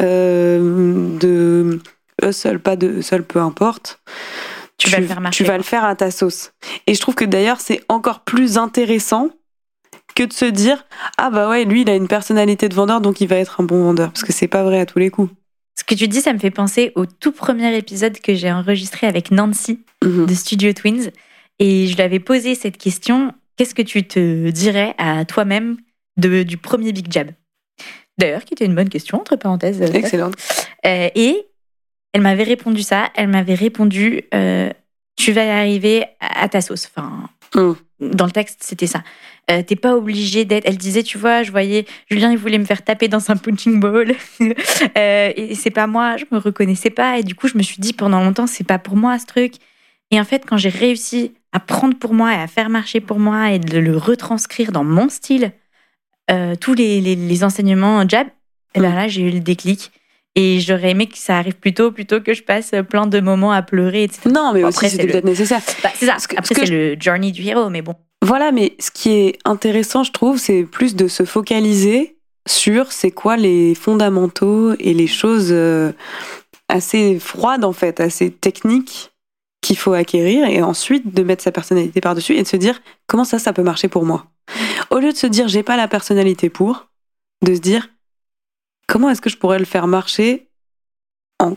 euh, 0.00 1.18
de 1.18 1.80
hustle, 2.22 2.58
pas 2.58 2.76
de 2.76 2.88
hustle, 2.98 3.22
peu 3.22 3.40
importe, 3.40 4.00
Tu 4.78 4.88
vas 4.90 4.98
le 5.00 5.06
faire 5.06 5.20
marcher. 5.20 5.44
tu 5.44 5.48
vas 5.48 5.56
le 5.56 5.62
faire 5.62 5.84
à 5.84 5.94
ta 5.94 6.10
sauce. 6.10 6.52
Et 6.86 6.94
je 6.94 7.00
trouve 7.00 7.14
que 7.14 7.24
d'ailleurs, 7.24 7.60
c'est 7.60 7.82
encore 7.88 8.20
plus 8.20 8.58
intéressant 8.58 9.30
que 10.14 10.22
de 10.24 10.32
se 10.32 10.46
dire 10.46 10.84
ah 11.18 11.30
bah 11.30 11.48
ouais 11.48 11.64
lui 11.64 11.82
il 11.82 11.90
a 11.90 11.94
une 11.94 12.08
personnalité 12.08 12.68
de 12.68 12.74
vendeur 12.74 13.00
donc 13.00 13.20
il 13.20 13.28
va 13.28 13.36
être 13.36 13.60
un 13.60 13.64
bon 13.64 13.84
vendeur 13.84 14.08
parce 14.10 14.24
que 14.24 14.32
c'est 14.32 14.48
pas 14.48 14.64
vrai 14.64 14.80
à 14.80 14.86
tous 14.86 14.98
les 14.98 15.10
coups. 15.10 15.30
Ce 15.78 15.84
que 15.84 15.94
tu 15.94 16.08
dis, 16.08 16.20
ça 16.22 16.32
me 16.32 16.38
fait 16.38 16.50
penser 16.50 16.90
au 16.96 17.06
tout 17.06 17.30
premier 17.30 17.76
épisode 17.76 18.18
que 18.18 18.34
j'ai 18.34 18.50
enregistré 18.50 19.06
avec 19.06 19.30
Nancy 19.30 19.80
Mhm. 20.04 20.26
de 20.26 20.34
Studio 20.34 20.72
Twins. 20.72 21.10
Et 21.60 21.86
je 21.88 21.94
lui 21.94 22.02
avais 22.02 22.18
posé 22.20 22.54
cette 22.54 22.78
question 22.78 23.32
qu'est-ce 23.58 23.74
que 23.74 23.82
tu 23.82 24.06
te 24.06 24.48
dirais 24.50 24.94
à 24.98 25.24
toi-même 25.26 25.76
du 26.16 26.56
premier 26.56 26.92
Big 26.92 27.12
Jab? 27.12 27.30
D'ailleurs, 28.16 28.44
qui 28.44 28.54
était 28.54 28.64
une 28.64 28.74
bonne 28.74 28.88
question, 28.88 29.20
entre 29.20 29.36
parenthèses. 29.36 29.82
euh, 29.82 29.92
Excellent. 29.92 30.30
Euh, 30.86 31.08
et 31.14 31.46
elle 32.12 32.22
m'avait 32.22 32.42
répondu 32.44 32.82
ça. 32.82 33.10
Elle 33.14 33.28
m'avait 33.28 33.54
répondu 33.54 34.22
euh, 34.34 34.70
Tu 35.16 35.32
vas 35.32 35.44
y 35.44 35.50
arriver 35.50 36.04
à 36.20 36.48
ta 36.48 36.60
sauce. 36.60 36.88
Enfin, 36.94 37.28
Mm. 37.54 37.72
dans 38.00 38.26
le 38.26 38.30
texte, 38.30 38.58
c'était 38.62 38.86
ça. 38.86 39.02
Euh, 39.50 39.62
T'es 39.62 39.74
pas 39.76 39.96
obligé 39.96 40.44
d'être. 40.44 40.64
Elle 40.66 40.76
disait 40.76 41.02
Tu 41.02 41.16
vois, 41.16 41.42
je 41.42 41.50
voyais 41.50 41.86
Julien, 42.10 42.30
il 42.30 42.36
voulait 42.36 42.58
me 42.58 42.64
faire 42.66 42.84
taper 42.84 43.08
dans 43.08 43.30
un 43.30 43.36
punching 43.36 43.80
ball. 43.80 44.14
Et 44.96 45.54
c'est 45.54 45.70
pas 45.70 45.86
moi, 45.86 46.16
je 46.18 46.24
me 46.30 46.38
reconnaissais 46.38 46.90
pas. 46.90 47.18
Et 47.18 47.22
du 47.22 47.34
coup, 47.34 47.48
je 47.48 47.56
me 47.56 47.62
suis 47.62 47.78
dit 47.78 47.92
pendant 47.94 48.22
longtemps 48.22 48.46
C'est 48.46 48.64
pas 48.66 48.78
pour 48.78 48.96
moi 48.96 49.18
ce 49.18 49.26
truc. 49.26 49.54
Et 50.10 50.20
en 50.20 50.24
fait, 50.24 50.44
quand 50.46 50.56
j'ai 50.56 50.68
réussi 50.70 51.32
à 51.52 51.60
prendre 51.60 51.96
pour 51.96 52.14
moi 52.14 52.32
et 52.32 52.36
à 52.38 52.46
faire 52.46 52.68
marcher 52.70 53.00
pour 53.00 53.18
moi 53.18 53.52
et 53.52 53.58
de 53.58 53.78
le 53.78 53.96
retranscrire 53.96 54.72
dans 54.72 54.84
mon 54.84 55.08
style, 55.08 55.52
euh, 56.30 56.54
tous 56.58 56.74
les, 56.74 57.00
les, 57.00 57.14
les 57.16 57.44
enseignements 57.44 58.06
jab, 58.08 58.26
et 58.74 58.80
ben 58.80 58.94
là, 58.94 59.08
j'ai 59.08 59.22
eu 59.22 59.30
le 59.30 59.40
déclic. 59.40 59.90
Et 60.34 60.60
j'aurais 60.60 60.90
aimé 60.90 61.06
que 61.06 61.18
ça 61.18 61.36
arrive 61.38 61.54
plus 61.56 61.74
tôt, 61.74 61.90
plutôt 61.90 62.20
que 62.20 62.32
je 62.32 62.42
passe 62.42 62.72
plein 62.88 63.06
de 63.06 63.18
moments 63.20 63.50
à 63.50 63.62
pleurer, 63.62 64.04
etc. 64.04 64.28
Non, 64.32 64.52
mais 64.52 64.62
Bon, 64.62 64.68
aussi 64.68 64.88
c'était 64.88 65.04
le- 65.06 65.12
peut-être 65.12 65.24
nécessaire. 65.24 65.60
Bah, 65.82 65.90
c'est 65.94 66.06
ça. 66.06 66.18
Ce 66.18 66.28
que- 66.28 66.36
Après, 66.36 66.54
c'est 66.54 66.66
le 66.66 66.96
journey 67.00 67.32
du 67.32 67.42
héros, 67.46 67.70
mais 67.70 67.82
bon. 67.82 67.94
Voilà, 68.22 68.52
mais 68.52 68.76
ce 68.78 68.90
qui 68.90 69.10
est 69.10 69.38
intéressant, 69.44 70.04
je 70.04 70.12
trouve, 70.12 70.38
c'est 70.38 70.62
plus 70.64 70.94
de 70.94 71.08
se 71.08 71.24
focaliser 71.24 72.16
sur 72.46 72.92
c'est 72.92 73.10
quoi 73.10 73.36
les 73.36 73.74
fondamentaux 73.74 74.74
et 74.78 74.94
les 74.94 75.06
choses 75.06 75.48
euh, 75.50 75.92
assez 76.68 77.18
froides 77.18 77.64
en 77.64 77.72
fait, 77.72 78.00
assez 78.00 78.30
techniques 78.30 79.10
qu'il 79.60 79.76
faut 79.76 79.92
acquérir 79.92 80.46
et 80.46 80.62
ensuite 80.62 81.14
de 81.14 81.22
mettre 81.22 81.42
sa 81.42 81.52
personnalité 81.52 82.00
par-dessus 82.00 82.34
et 82.34 82.42
de 82.42 82.48
se 82.48 82.56
dire 82.56 82.80
comment 83.06 83.24
ça, 83.24 83.38
ça 83.38 83.52
peut 83.52 83.62
marcher 83.62 83.88
pour 83.88 84.04
moi? 84.04 84.26
Au 84.90 84.98
lieu 84.98 85.12
de 85.12 85.16
se 85.16 85.26
dire 85.26 85.48
j'ai 85.48 85.62
pas 85.62 85.76
la 85.76 85.88
personnalité 85.88 86.48
pour, 86.48 86.88
de 87.44 87.54
se 87.54 87.60
dire 87.60 87.88
comment 88.86 89.10
est-ce 89.10 89.20
que 89.20 89.30
je 89.30 89.36
pourrais 89.36 89.58
le 89.58 89.64
faire 89.64 89.86
marcher 89.86 90.48
en, 91.40 91.54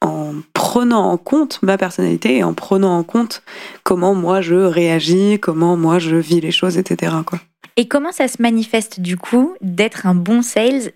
en 0.00 0.34
prenant 0.52 1.10
en 1.10 1.16
compte 1.16 1.60
ma 1.62 1.78
personnalité 1.78 2.38
et 2.38 2.44
en 2.44 2.54
prenant 2.54 2.98
en 2.98 3.04
compte 3.04 3.42
comment 3.82 4.14
moi 4.14 4.40
je 4.40 4.54
réagis, 4.54 5.38
comment 5.40 5.76
moi 5.76 5.98
je 5.98 6.16
vis 6.16 6.40
les 6.40 6.50
choses, 6.50 6.76
etc. 6.78 7.14
Quoi? 7.24 7.40
Et 7.76 7.88
comment 7.88 8.12
ça 8.12 8.28
se 8.28 8.40
manifeste 8.40 9.00
du 9.00 9.16
coup 9.16 9.54
d'être 9.60 10.06
un 10.06 10.14
bon 10.14 10.42
sales 10.42 10.92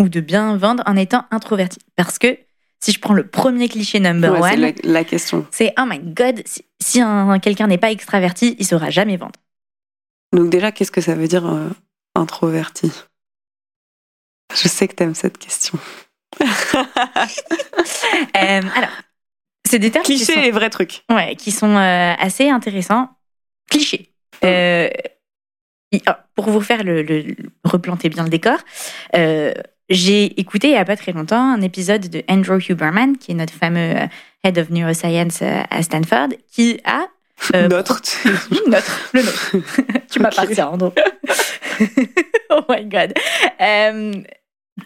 ou 0.00 0.08
de 0.08 0.20
bien 0.20 0.56
vendre 0.56 0.82
en 0.86 0.96
étant 0.96 1.24
introverti? 1.30 1.78
Parce 1.96 2.18
que 2.18 2.38
si 2.84 2.92
je 2.92 3.00
prends 3.00 3.14
le 3.14 3.26
premier 3.26 3.68
cliché 3.68 3.98
number 3.98 4.30
Ouais, 4.32 4.40
c'est 4.50 4.54
one, 4.56 4.60
la, 4.60 4.72
la 4.84 5.04
question. 5.04 5.46
c'est 5.50 5.72
oh 5.78 5.84
my 5.86 5.98
god, 6.00 6.42
si, 6.46 6.64
si 6.82 7.00
un- 7.00 7.38
quelqu'un 7.38 7.66
n'est 7.66 7.78
pas 7.78 7.90
extraverti, 7.90 8.56
il 8.58 8.66
saura 8.66 8.90
jamais 8.90 9.16
vendre. 9.16 9.40
Donc 10.34 10.50
déjà, 10.50 10.70
qu'est-ce 10.70 10.90
que 10.92 11.00
ça 11.00 11.14
veut 11.14 11.28
dire 11.28 11.46
euh, 11.46 11.70
introverti? 12.14 12.92
Je 14.54 14.68
sais 14.68 14.86
que 14.88 14.94
t'aimes 14.94 15.14
cette 15.14 15.38
question. 15.38 15.78
Euh, 18.36 18.60
alors, 18.74 18.90
c'est 19.68 19.78
des 19.78 19.90
termes 19.90 20.04
qui 20.04 20.16
Cliché 20.16 20.34
sont, 20.34 20.40
et 20.40 20.50
vrai 20.50 20.68
truc. 20.70 21.04
ouais, 21.10 21.36
qui 21.36 21.50
sont 21.52 21.76
euh, 21.76 22.14
assez 22.18 22.48
intéressants. 22.50 23.08
Cliché. 23.70 24.12
Euh, 24.44 24.90
il- 25.92 26.02
ah, 26.06 26.26
pour 26.34 26.46
vous 26.50 26.60
faire 26.60 26.82
le, 26.84 27.02
le- 27.02 27.22
le- 27.22 27.36
replanter 27.64 28.08
bien 28.08 28.24
le 28.24 28.28
décor, 28.30 28.58
euh, 29.16 29.52
j'ai 29.88 30.40
écouté 30.40 30.68
il 30.68 30.72
n'y 30.72 30.78
a 30.78 30.84
pas 30.84 30.96
très 30.96 31.12
longtemps 31.12 31.52
un 31.52 31.60
épisode 31.60 32.08
de 32.08 32.22
Andrew 32.28 32.58
Huberman, 32.68 33.16
qui 33.18 33.32
est 33.32 33.34
notre 33.34 33.52
fameux 33.52 33.96
euh, 33.96 34.06
Head 34.42 34.58
of 34.58 34.70
Neuroscience 34.70 35.42
euh, 35.42 35.62
à 35.70 35.82
Stanford, 35.82 36.28
qui 36.50 36.80
a... 36.84 37.06
euh, 37.54 37.68
notre. 37.68 38.00
notre, 38.68 39.10
le 39.12 39.22
nôtre. 39.22 39.52
tu 40.10 40.20
m'as 40.20 40.30
dit, 40.30 40.62
Andrew. 40.62 40.90
oh 42.50 42.60
my 42.68 42.84
God. 42.84 43.12
Euh, 43.60 44.12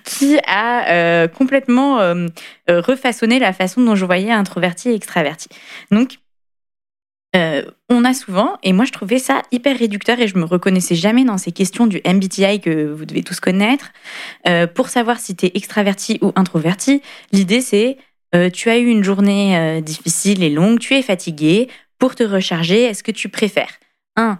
qui 0.05 0.39
a 0.47 0.91
euh, 0.91 1.29
complètement 1.29 2.01
euh, 2.01 2.27
refaçonné 2.69 3.39
la 3.39 3.53
façon 3.53 3.81
dont 3.81 3.95
je 3.95 4.05
voyais 4.05 4.33
introverti 4.33 4.91
et 4.91 4.95
extraverti. 4.95 5.49
Donc, 5.91 6.19
euh, 7.37 7.63
on 7.91 8.05
a 8.05 8.15
souvent, 8.15 8.59
et 8.63 8.73
moi 8.73 8.85
je 8.85 8.93
trouvais 8.93 9.19
ça 9.19 9.43
hyper 9.53 9.79
réducteur 9.79 10.19
et 10.19 10.29
je 10.29 10.37
me 10.39 10.45
reconnaissais 10.45 10.95
jamais 10.95 11.25
dans 11.25 11.37
ces 11.37 11.53
questions 11.53 11.87
du 11.87 12.01
MBTI 12.07 12.61
que 12.61 12.91
vous 12.91 13.05
devez 13.05 13.23
tous 13.23 13.39
connaître. 13.39 13.91
Euh, 14.47 14.67
pour 14.67 14.89
savoir 14.89 15.19
si 15.19 15.37
tu 15.37 15.47
es 15.47 15.53
extraverti 15.55 16.19
ou 16.23 16.33
introverti, 16.37 17.03
l'idée 17.33 17.61
c'est 17.61 17.99
euh, 18.35 18.51
tu 18.51 18.71
as 18.71 18.79
eu 18.79 18.87
une 18.87 19.05
journée 19.05 19.81
difficile 19.83 20.43
et 20.43 20.51
longue, 20.51 20.79
tu 20.79 20.95
es 20.95 21.03
fatigué. 21.03 21.69
Pour 21.99 22.15
te 22.15 22.23
recharger, 22.23 22.85
est-ce 22.85 23.03
que 23.03 23.11
tu 23.11 23.29
préfères? 23.29 23.73
Un, 24.17 24.39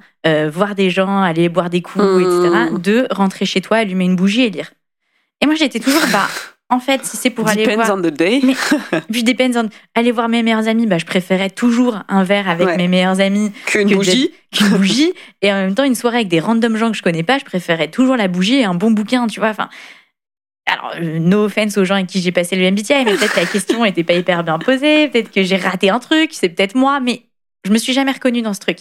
voir 0.49 0.75
des 0.75 0.91
gens, 0.91 1.23
aller 1.23 1.49
boire 1.49 1.71
des 1.71 1.83
coups, 1.83 2.05
Mmh. 2.05 2.21
etc. 2.21 2.79
Deux, 2.79 3.07
rentrer 3.11 3.47
chez 3.47 3.61
toi, 3.61 3.79
allumer 3.79 4.05
une 4.05 4.17
bougie 4.17 4.43
et 4.43 4.51
lire. 4.51 4.73
Et 5.41 5.47
moi 5.47 5.55
j'étais 5.55 5.81
toujours, 5.81 6.03
bah, 6.13 6.29
en 6.71 6.81
fait, 6.81 7.05
si 7.05 7.17
c'est 7.17 7.31
pour 7.31 7.49
aller 7.49 7.65
Depends 7.65 7.77
voir 7.85 7.97
on 7.99 8.03
the 8.03 8.07
day. 8.13 8.41
Mais- 8.43 8.55
puis 9.11 9.23
depends 9.23 9.51
on 9.57 9.69
aller 9.95 10.13
voir 10.13 10.29
mes 10.29 10.43
meilleurs 10.43 10.69
amis, 10.69 10.87
bah 10.87 10.99
je 10.99 11.07
préférais 11.07 11.51
toujours 11.51 12.01
un 12.09 12.25
verre 12.25 12.49
avec 12.49 12.67
Ouais. 12.67 12.77
mes 12.77 12.89
meilleurs 12.89 13.21
amis 13.21 13.53
Qu'une 13.67 13.89
que 13.89 13.95
bougie. 13.95 14.31
qu'une 14.53 14.69
bougie 14.69 15.13
et 15.43 15.53
en 15.53 15.57
même 15.57 15.75
temps 15.75 15.85
une 15.85 15.95
soirée 15.95 16.17
avec 16.19 16.29
des 16.29 16.41
random 16.41 16.77
gens 16.77 16.91
que 16.91 16.97
je 16.97 17.03
connais 17.03 17.23
pas, 17.23 17.39
je 17.39 17.45
préférais 17.45 17.89
toujours 17.89 18.17
la 18.17 18.29
bougie 18.29 18.57
et 18.57 18.65
un 18.65 18.75
bon 18.75 18.91
bouquin, 18.91 19.27
tu 19.29 19.41
vois. 19.41 19.49
Enfin, 19.51 19.69
alors 20.67 20.93
euh, 20.97 21.19
no 21.19 21.45
offense 21.45 21.79
aux 21.79 21.85
gens 21.85 21.95
avec 21.95 22.09
qui 22.09 22.21
j'ai 22.21 22.33
passé 22.33 22.55
le 22.57 22.71
MBTI, 22.71 23.05
mais 23.05 23.15
peut-être 23.17 23.37
la 23.37 23.47
question 23.47 23.85
était 23.87 24.05
pas 24.05 24.13
hyper 24.15 24.45
bien 24.45 24.59
posée, 24.59 25.09
peut-être 25.09 25.31
que 25.31 25.43
j'ai 25.43 25.57
raté 25.57 25.89
un 25.91 25.99
truc, 25.99 26.31
c'est 26.33 26.51
peut-être 26.51 26.75
moi, 26.75 27.01
mais 27.01 27.23
je 27.65 27.71
me 27.73 27.79
suis 27.79 27.93
jamais 27.95 28.13
reconnue 28.13 28.43
dans 28.43 28.53
ce 28.55 28.61
truc. 28.61 28.81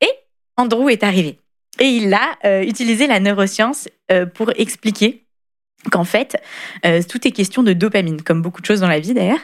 Et 0.00 0.08
Andrew 0.56 0.88
est 0.88 1.02
arrivé 1.02 1.38
et 1.80 1.84
il 1.84 2.12
a 2.14 2.36
euh, 2.46 2.62
utilisé 2.62 3.06
la 3.06 3.20
neuroscience 3.20 3.88
euh, 4.10 4.24
pour 4.26 4.50
expliquer 4.56 5.26
qu'en 5.90 6.04
fait, 6.04 6.36
euh, 6.84 7.02
tout 7.08 7.26
est 7.26 7.30
question 7.30 7.62
de 7.62 7.72
dopamine, 7.72 8.22
comme 8.22 8.42
beaucoup 8.42 8.60
de 8.60 8.66
choses 8.66 8.80
dans 8.80 8.88
la 8.88 9.00
vie 9.00 9.14
d'ailleurs, 9.14 9.40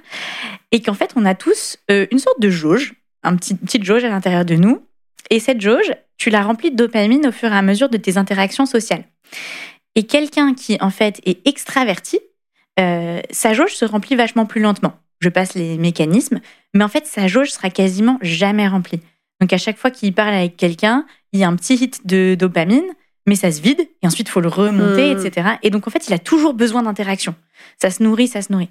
et 0.73 0.83
qu'en 0.83 0.95
fait, 0.95 1.13
on 1.17 1.25
a 1.25 1.35
tous 1.35 1.79
euh, 1.91 2.07
une 2.11 2.19
sorte 2.19 2.41
de 2.41 2.51
jauge, 2.51 2.95
un 3.23 3.37
petit, 3.37 3.55
petite 3.55 3.85
jauge 3.85 4.05
à 4.05 4.09
l'intérieur 4.09 4.45
de 4.45 4.55
nous, 4.55 4.87
et 5.31 5.41
cette 5.41 5.61
jauge, 5.61 5.93
tu 6.19 6.31
la 6.31 6.43
remplis 6.43 6.71
de 6.71 6.77
dopamine 6.77 7.27
au 7.27 7.33
fur 7.33 7.53
et 7.53 7.57
à 7.57 7.63
mesure 7.63 7.89
de 7.89 7.97
tes 7.97 8.19
interactions 8.19 8.67
sociales. 8.67 9.05
Et 9.95 10.05
quelqu'un 10.05 10.55
qui, 10.55 10.77
en 10.81 10.91
fait, 10.91 11.21
est 11.25 11.47
extraverti, 11.47 12.21
euh, 12.81 13.21
sa 13.31 13.55
jauge 13.55 13.75
se 13.75 13.85
remplit 13.85 14.17
vachement 14.17 14.47
plus 14.47 14.61
lentement. 14.61 14.95
Je 15.21 15.29
passe 15.29 15.55
les 15.55 15.79
mécanismes, 15.79 16.41
mais 16.75 16.85
en 16.85 16.89
fait, 16.89 17.07
sa 17.07 17.29
jauge 17.29 17.51
sera 17.51 17.71
quasiment 17.71 18.19
jamais 18.21 18.67
remplie. 18.67 19.01
Donc, 19.41 19.53
à 19.53 19.59
chaque 19.59 19.79
fois 19.79 19.91
qu'il 19.91 20.13
parle 20.13 20.35
avec 20.35 20.57
quelqu'un, 20.57 21.07
il 21.33 21.41
y 21.41 21.45
a 21.45 21.49
un 21.49 21.57
petit 21.57 21.75
hit 21.75 22.07
de 22.07 22.35
dopamine, 22.35 22.85
mais 23.27 23.37
ça 23.37 23.51
se 23.51 23.61
vide, 23.61 23.81
et 24.03 24.07
ensuite, 24.07 24.29
il 24.29 24.31
faut 24.31 24.41
le 24.41 24.49
remonter, 24.49 25.15
Hmm. 25.15 25.27
etc. 25.27 25.49
Et 25.63 25.71
donc, 25.71 25.87
en 25.87 25.91
fait, 25.91 26.07
il 26.09 26.13
a 26.15 26.19
toujours 26.19 26.55
besoin 26.55 26.83
d'interaction. 26.83 27.35
Ça 27.81 27.91
se 27.91 28.03
nourrit, 28.03 28.29
ça 28.29 28.43
se 28.43 28.53
nourrit. 28.53 28.71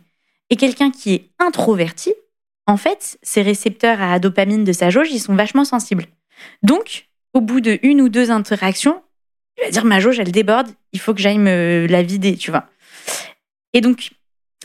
Et 0.49 0.55
quelqu'un 0.55 0.91
qui 0.91 1.13
est 1.13 1.29
introverti, 1.39 2.13
en 2.67 2.77
fait, 2.77 3.17
ses 3.23 3.41
récepteurs 3.41 4.01
à 4.01 4.19
dopamine 4.19 4.63
de 4.63 4.71
sa 4.71 4.89
jauge, 4.89 5.09
ils 5.11 5.19
sont 5.19 5.35
vachement 5.35 5.65
sensibles. 5.65 6.05
Donc, 6.61 7.07
au 7.33 7.41
bout 7.41 7.61
de 7.61 7.79
une 7.81 8.01
ou 8.01 8.09
deux 8.09 8.31
interactions, 8.31 9.01
il 9.57 9.65
va 9.65 9.71
dire 9.71 9.85
ma 9.85 9.99
jauge, 9.99 10.19
elle 10.19 10.31
déborde, 10.31 10.67
il 10.93 10.99
faut 10.99 11.13
que 11.13 11.21
j'aille 11.21 11.39
me 11.39 11.87
la 11.89 12.03
vider, 12.03 12.37
tu 12.37 12.51
vois. 12.51 12.65
Et 13.73 13.81
donc, 13.81 14.11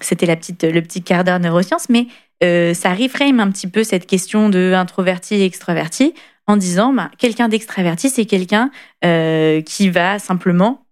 c'était 0.01 0.27
la 0.27 0.37
petite, 0.37 0.65
le 0.65 0.83
petit 0.83 1.03
quart 1.03 1.25
d'heure 1.25 1.41
neurosciences, 1.41 1.89
mais 1.89 2.07
euh, 2.45 2.75
ça 2.75 2.95
reframe 2.95 3.41
un 3.41 3.51
petit 3.51 3.67
peu 3.67 3.83
cette 3.85 4.07
question 4.07 4.49
de 4.49 4.73
introverti 4.75 5.37
et 5.37 5.45
extraverti 5.45 6.15
en 6.49 6.57
disant 6.57 6.93
bah, 6.93 7.11
quelqu'un 7.19 7.49
d'extraverti, 7.49 8.09
c'est 8.11 8.25
quelqu'un 8.25 8.71
euh, 9.05 9.61
qui 9.61 9.91
va 9.91 10.19
simplement 10.19 10.85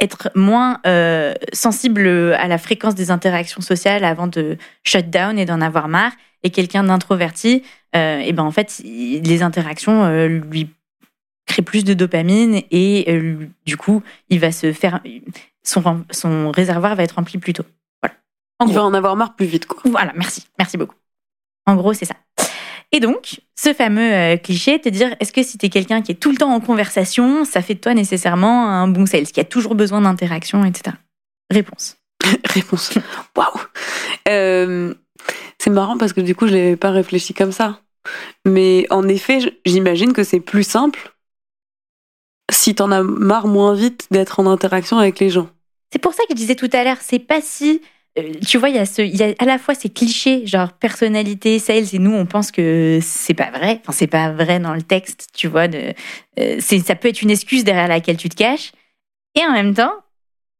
être 0.00 0.30
moins 0.34 0.80
euh, 0.86 1.34
sensible 1.52 2.06
à 2.06 2.46
la 2.46 2.58
fréquence 2.58 2.94
des 2.94 3.10
interactions 3.10 3.60
sociales 3.60 4.04
avant 4.04 4.28
de 4.28 4.56
shut 4.84 5.10
down 5.10 5.38
et 5.38 5.44
d'en 5.44 5.60
avoir 5.60 5.88
marre. 5.88 6.12
Et 6.44 6.50
quelqu'un 6.50 6.84
d'introverti, 6.84 7.64
euh, 7.96 8.20
et 8.20 8.32
ben 8.32 8.44
en 8.44 8.52
fait, 8.52 8.80
les 8.84 9.42
interactions 9.42 10.08
lui 10.28 10.70
créent 11.46 11.62
plus 11.62 11.82
de 11.82 11.94
dopamine 11.94 12.62
et 12.70 13.20
du 13.66 13.76
coup, 13.76 14.04
il 14.28 14.38
va 14.38 14.52
se 14.52 14.72
faire 14.72 15.00
son, 15.64 16.04
son 16.12 16.52
réservoir 16.52 16.94
va 16.94 17.02
être 17.02 17.16
rempli 17.16 17.38
plus 17.38 17.54
tôt. 17.54 17.64
Voilà. 18.00 18.14
En 18.60 18.66
Il 18.66 18.72
gros. 18.72 18.82
va 18.82 18.84
en 18.84 18.94
avoir 18.94 19.16
marre 19.16 19.34
plus 19.34 19.46
vite, 19.46 19.66
quoi. 19.66 19.80
Voilà, 19.86 20.12
merci, 20.14 20.46
merci 20.58 20.76
beaucoup. 20.76 20.94
En 21.66 21.74
gros, 21.74 21.92
c'est 21.92 22.04
ça. 22.04 22.14
Et 22.92 23.00
donc, 23.00 23.40
ce 23.54 23.74
fameux 23.74 24.12
euh, 24.12 24.36
cliché, 24.36 24.80
te 24.80 24.88
dire, 24.88 25.14
est-ce 25.20 25.32
que 25.32 25.42
si 25.42 25.58
t'es 25.58 25.68
quelqu'un 25.68 26.00
qui 26.00 26.12
est 26.12 26.14
tout 26.14 26.30
le 26.30 26.38
temps 26.38 26.52
en 26.52 26.60
conversation, 26.60 27.44
ça 27.44 27.60
fait 27.60 27.74
de 27.74 27.80
toi 27.80 27.92
nécessairement 27.94 28.68
un 28.68 28.88
bon 28.88 29.04
sales, 29.04 29.26
qui 29.26 29.40
a 29.40 29.44
toujours 29.44 29.74
besoin 29.74 30.00
d'interaction, 30.00 30.64
etc. 30.64 30.96
Réponse. 31.50 31.98
Réponse. 32.44 32.94
Waouh. 33.36 33.46
Euh, 34.28 34.94
c'est 35.58 35.70
marrant 35.70 35.98
parce 35.98 36.12
que 36.12 36.20
du 36.20 36.34
coup, 36.34 36.46
je 36.46 36.52
n'avais 36.54 36.76
pas 36.76 36.90
réfléchi 36.90 37.34
comme 37.34 37.52
ça. 37.52 37.80
Mais 38.46 38.86
en 38.90 39.06
effet, 39.06 39.38
j'imagine 39.66 40.12
que 40.12 40.24
c'est 40.24 40.40
plus 40.40 40.64
simple 40.64 41.14
si 42.50 42.74
t'en 42.74 42.90
as 42.90 43.02
marre 43.02 43.46
moins 43.46 43.74
vite 43.74 44.06
d'être 44.10 44.40
en 44.40 44.46
interaction 44.46 44.98
avec 44.98 45.18
les 45.18 45.28
gens. 45.28 45.48
C'est 45.92 45.98
pour 45.98 46.14
ça 46.14 46.22
que 46.24 46.30
je 46.30 46.36
disais 46.36 46.54
tout 46.54 46.70
à 46.72 46.84
l'heure, 46.84 46.98
c'est 47.00 47.18
pas 47.18 47.40
si. 47.42 47.82
Euh, 48.18 48.32
Tu 48.46 48.58
vois, 48.58 48.68
il 48.70 48.76
y, 48.76 48.78
a 48.78 49.02
y 49.04 49.22
a 49.22 49.34
à 49.38 49.44
la 49.44 49.58
fois 49.58 49.74
ces 49.74 49.88
clichés, 49.90 50.46
genre 50.46 50.72
personnalité, 50.72 51.58
sales, 51.58 51.86
et 51.94 51.98
nous, 51.98 52.12
on 52.14 52.26
pense 52.26 52.50
que 52.50 52.98
c'est 53.02 53.34
pas 53.34 53.50
vrai. 53.50 53.80
Enfin, 53.82 53.92
c'est 53.92 54.06
pas 54.06 54.30
vrai 54.32 54.60
dans 54.60 54.74
le 54.74 54.82
texte, 54.82 55.28
tu 55.34 55.48
vois. 55.48 55.66
Euh, 56.38 56.60
ça 56.60 56.94
peut 56.94 57.08
être 57.08 57.22
une 57.22 57.30
excuse 57.30 57.64
derrière 57.64 57.88
laquelle 57.88 58.16
tu 58.16 58.28
te 58.28 58.36
caches. 58.36 58.72
Et 59.34 59.44
en 59.44 59.52
même 59.52 59.74
temps, 59.74 59.92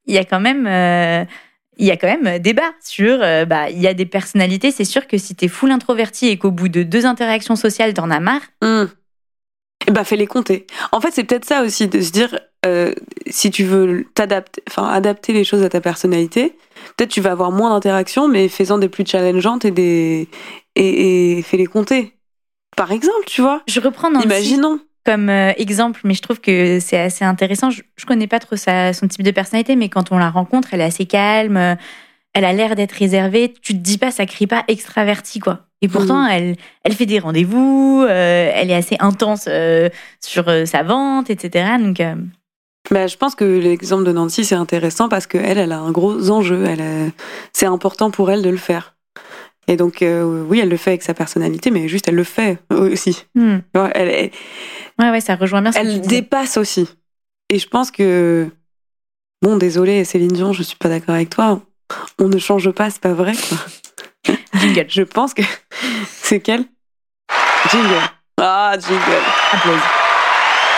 il 0.06 0.14
y 0.14 0.18
a 0.18 0.24
quand 0.24 0.40
même. 0.40 0.66
euh, 0.66 1.24
il 1.80 1.86
y 1.86 1.92
a 1.92 1.96
quand 1.96 2.08
même 2.08 2.40
débat 2.40 2.72
sur, 2.84 3.22
euh, 3.22 3.44
bah, 3.44 3.70
il 3.70 3.78
y 3.80 3.86
a 3.86 3.94
des 3.94 4.04
personnalités, 4.06 4.72
c'est 4.72 4.84
sûr 4.84 5.06
que 5.06 5.16
si 5.16 5.36
t'es 5.36 5.46
full 5.46 5.70
introverti 5.70 6.26
et 6.26 6.36
qu'au 6.36 6.50
bout 6.50 6.68
de 6.68 6.82
deux 6.82 7.06
interactions 7.06 7.54
sociales, 7.54 7.94
t'en 7.94 8.10
as 8.10 8.18
marre, 8.20 8.42
Hum. 8.62 8.90
Eh 9.86 9.92
ben, 9.92 10.02
fais-les 10.04 10.26
compter. 10.26 10.66
En 10.92 11.00
fait, 11.00 11.12
c'est 11.12 11.22
peut-être 11.24 11.44
ça 11.44 11.62
aussi, 11.62 11.86
de 11.86 12.00
se 12.00 12.10
dire, 12.10 12.38
euh, 12.66 12.92
si 13.28 13.50
tu 13.50 13.64
veux 13.64 14.06
t'adapter, 14.14 14.62
enfin, 14.68 14.88
adapter 14.88 15.32
les 15.32 15.44
choses 15.44 15.62
à 15.62 15.68
ta 15.68 15.80
personnalité, 15.80 16.56
peut-être 16.96 17.10
tu 17.10 17.20
vas 17.20 17.32
avoir 17.32 17.52
moins 17.52 17.70
d'interactions, 17.70 18.28
mais 18.28 18.48
fais-en 18.48 18.78
des 18.78 18.88
plus 18.88 19.06
challengeantes 19.06 19.64
et 19.64 19.70
des, 19.70 20.28
et, 20.74 21.38
et 21.38 21.42
fais-les 21.42 21.66
compter. 21.66 22.14
Par 22.76 22.92
exemple, 22.92 23.24
tu 23.26 23.42
vois. 23.42 23.62
je 23.68 23.80
reprends 23.80 24.10
Nancy. 24.10 24.26
Imaginons. 24.26 24.80
comme 25.04 25.28
euh, 25.28 25.52
exemple, 25.56 26.00
mais 26.04 26.14
je 26.14 26.22
trouve 26.22 26.40
que 26.40 26.78
c'est 26.80 26.98
assez 26.98 27.24
intéressant. 27.24 27.70
Je, 27.70 27.82
je 27.96 28.06
connais 28.06 28.26
pas 28.26 28.38
trop 28.38 28.56
sa, 28.56 28.92
son 28.92 29.08
type 29.08 29.22
de 29.22 29.30
personnalité, 29.30 29.76
mais 29.76 29.88
quand 29.88 30.12
on 30.12 30.18
la 30.18 30.30
rencontre, 30.30 30.68
elle 30.72 30.80
est 30.80 30.84
assez 30.84 31.06
calme, 31.06 31.56
euh, 31.56 31.74
elle 32.34 32.44
a 32.44 32.52
l'air 32.52 32.76
d'être 32.76 32.92
réservée. 32.92 33.52
Tu 33.62 33.72
te 33.72 33.78
dis 33.78 33.98
pas, 33.98 34.10
ça 34.10 34.26
crie 34.26 34.46
pas 34.46 34.64
extraverti, 34.68 35.38
quoi. 35.40 35.68
Et 35.80 35.88
pourtant, 35.88 36.26
elle, 36.26 36.56
elle 36.82 36.92
fait 36.92 37.06
des 37.06 37.20
rendez-vous, 37.20 38.04
euh, 38.08 38.50
elle 38.52 38.70
est 38.70 38.74
assez 38.74 38.96
intense 38.98 39.44
euh, 39.48 39.88
sur 40.20 40.48
euh, 40.48 40.64
sa 40.64 40.82
vente, 40.82 41.30
etc. 41.30 41.76
Donc, 41.78 42.02
Bah, 42.90 43.07
je 43.07 43.16
pense 43.16 43.35
que 43.35 43.45
l'exemple 43.45 44.04
de 44.04 44.12
Nancy, 44.12 44.45
c'est 44.45 44.54
intéressant 44.54 45.09
parce 45.09 45.26
qu'elle, 45.26 45.59
elle 45.59 45.73
a 45.73 45.78
un 45.78 45.90
gros 45.90 46.30
enjeu. 46.30 46.64
Elle 46.66 46.80
a- 46.80 47.11
C'est 47.52 47.66
important 47.66 48.11
pour 48.11 48.30
elle 48.30 48.42
de 48.42 48.50
le 48.50 48.57
faire. 48.57 48.95
Et 49.66 49.76
donc, 49.76 50.00
euh, 50.00 50.23
oui, 50.49 50.61
elle 50.61 50.71
le 50.71 50.78
fait 50.78 50.90
avec 50.92 51.02
sa 51.02 51.12
personnalité, 51.12 51.71
mais 51.71 51.88
juste, 51.88 52.09
elle 52.09 52.14
le 52.14 52.25
fait 52.25 52.59
aussi. 52.71 53.26
hmm. 53.35 53.59
Elle, 53.95 54.09
elle, 54.09 54.30
ouais, 54.99 55.11
ouais, 55.11 55.21
ça 55.21 55.37
rejoint 55.37 55.61
bien 55.61 55.73
ce 55.73 55.78
elle 55.78 56.00
dépasse 56.00 56.57
aussi. 56.57 56.88
Et 57.50 57.59
je 57.59 57.68
pense 57.68 57.90
que, 57.90 58.49
bon, 59.42 59.57
désolé 59.59 60.04
Céline 60.04 60.33
Dion, 60.33 60.54
je 60.54 60.62
suis 60.62 60.76
pas 60.78 60.88
d'accord 60.88 61.14
avec 61.14 61.28
toi. 61.28 61.61
On 62.18 62.28
ne 62.28 62.38
change 62.38 62.71
pas, 62.71 62.88
c'est 62.88 63.00
pas 63.02 63.12
vrai. 63.12 63.35
Quoi. 63.35 64.35
Jingle. 64.61 64.87
Je 64.88 65.02
pense 65.02 65.35
que 65.35 65.42
c'est 66.23 66.40
quelle 66.40 66.64
Jingle. 67.71 68.00
Ah, 68.40 68.75
jingle. 68.78 69.02
Applause. 69.52 69.80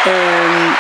Euh, 0.09 0.71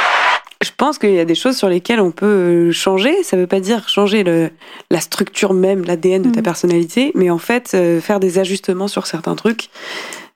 je 0.62 0.70
pense 0.76 0.98
qu'il 0.98 1.12
y 1.12 1.18
a 1.18 1.24
des 1.24 1.34
choses 1.34 1.56
sur 1.56 1.68
lesquelles 1.68 2.00
on 2.00 2.10
peut 2.10 2.26
euh, 2.26 2.72
changer. 2.72 3.22
Ça 3.22 3.36
veut 3.36 3.46
pas 3.46 3.60
dire 3.60 3.88
changer 3.88 4.22
le, 4.24 4.50
la 4.90 5.00
structure 5.00 5.54
même, 5.54 5.84
l'ADN 5.84 6.22
de 6.22 6.30
ta 6.30 6.40
Mhm. 6.40 6.44
personnalité, 6.44 7.12
mais 7.14 7.30
en 7.30 7.38
fait, 7.38 7.72
euh, 7.74 8.00
faire 8.00 8.20
des 8.20 8.38
ajustements 8.38 8.88
sur 8.88 9.06
certains 9.06 9.36
trucs, 9.36 9.70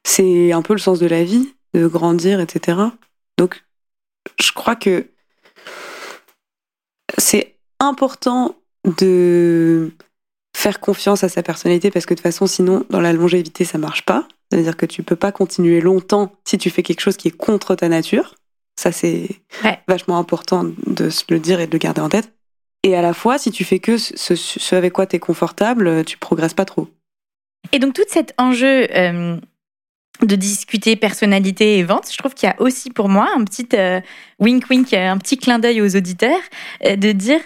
c'est 0.05 0.53
un 0.53 0.63
peu 0.63 0.73
le 0.73 0.79
sens 0.79 0.99
de 0.99 1.07
la 1.07 1.25
vie, 1.25 1.55
de 1.75 1.87
grandir, 1.87 2.41
etc. 2.41 2.79
Donc, 3.39 3.65
je 4.41 4.53
crois 4.53 4.77
que 4.77 5.07
c'est 7.19 7.55
important 7.81 8.57
de 8.99 9.91
faire 10.57 10.81
confiance 10.81 11.25
à 11.25 11.29
sa 11.29 11.43
personnalité 11.43 11.91
parce 11.91 12.07
que 12.07 12.15
de 12.15 12.19
toute 12.19 12.23
façon, 12.23 12.47
sinon, 12.47 12.85
dans 12.91 13.01
la 13.01 13.13
longévité, 13.13 13.65
ça 13.65 13.77
marche 13.79 14.05
pas. 14.05 14.27
Ça 14.51 14.57
veut 14.57 14.63
dire 14.63 14.77
que 14.77 14.87
tu 14.87 15.03
peux 15.03 15.17
pas 15.17 15.33
continuer 15.33 15.81
longtemps 15.81 16.33
si 16.45 16.59
tu 16.59 16.71
fais 16.71 16.83
quelque 16.83 17.01
chose 17.01 17.17
qui 17.17 17.29
est 17.29 17.37
contre 17.37 17.75
ta 17.75 17.89
nature. 17.89 18.35
Ça, 18.77 18.93
c'est 18.93 19.29
Ouais. 19.65 19.79
vachement 19.89 20.19
important 20.19 20.65
de 20.87 21.11
se 21.11 21.25
le 21.31 21.39
dire 21.39 21.61
et 21.61 21.67
de 21.67 21.73
le 21.73 21.79
garder 21.79 22.01
en 22.01 22.09
tête. 22.09 22.33
Et 22.83 22.97
à 22.97 23.03
la 23.03 23.15
fois, 23.15 23.39
si 23.39 23.51
tu 23.51 23.65
fais 23.65 23.79
que 23.79 23.97
ce, 23.97 24.35
ce 24.35 24.75
avec 24.75 24.93
quoi 24.93 25.07
tu 25.07 25.17
es 25.17 25.19
confortable, 25.19 26.05
tu 26.05 26.19
progresses 26.19 26.55
pas 26.55 26.65
trop. 26.67 26.89
Et 27.73 27.79
donc, 27.79 27.95
tout 27.95 28.03
cet 28.09 28.35
enjeu 28.37 28.87
euh, 28.95 29.37
de 30.23 30.37
discuter 30.37 30.97
personnalité 30.97 31.79
et 31.79 31.83
vente, 31.83 32.11
je 32.13 32.19
trouve 32.19 32.35
qu'il 32.35 32.49
y 32.49 32.53
a 32.53 32.61
aussi 32.61 32.91
pour 32.91 33.09
moi 33.09 33.29
un 33.37 33.45
petit 33.45 33.69
euh, 33.75 34.01
wink 34.39 34.69
wink, 34.69 34.93
un 34.93 35.17
petit 35.19 35.39
clin 35.39 35.59
d'œil 35.59 35.81
aux 35.81 35.97
auditeurs, 35.97 36.41
euh, 36.85 36.97
de 36.97 37.13
dire 37.13 37.41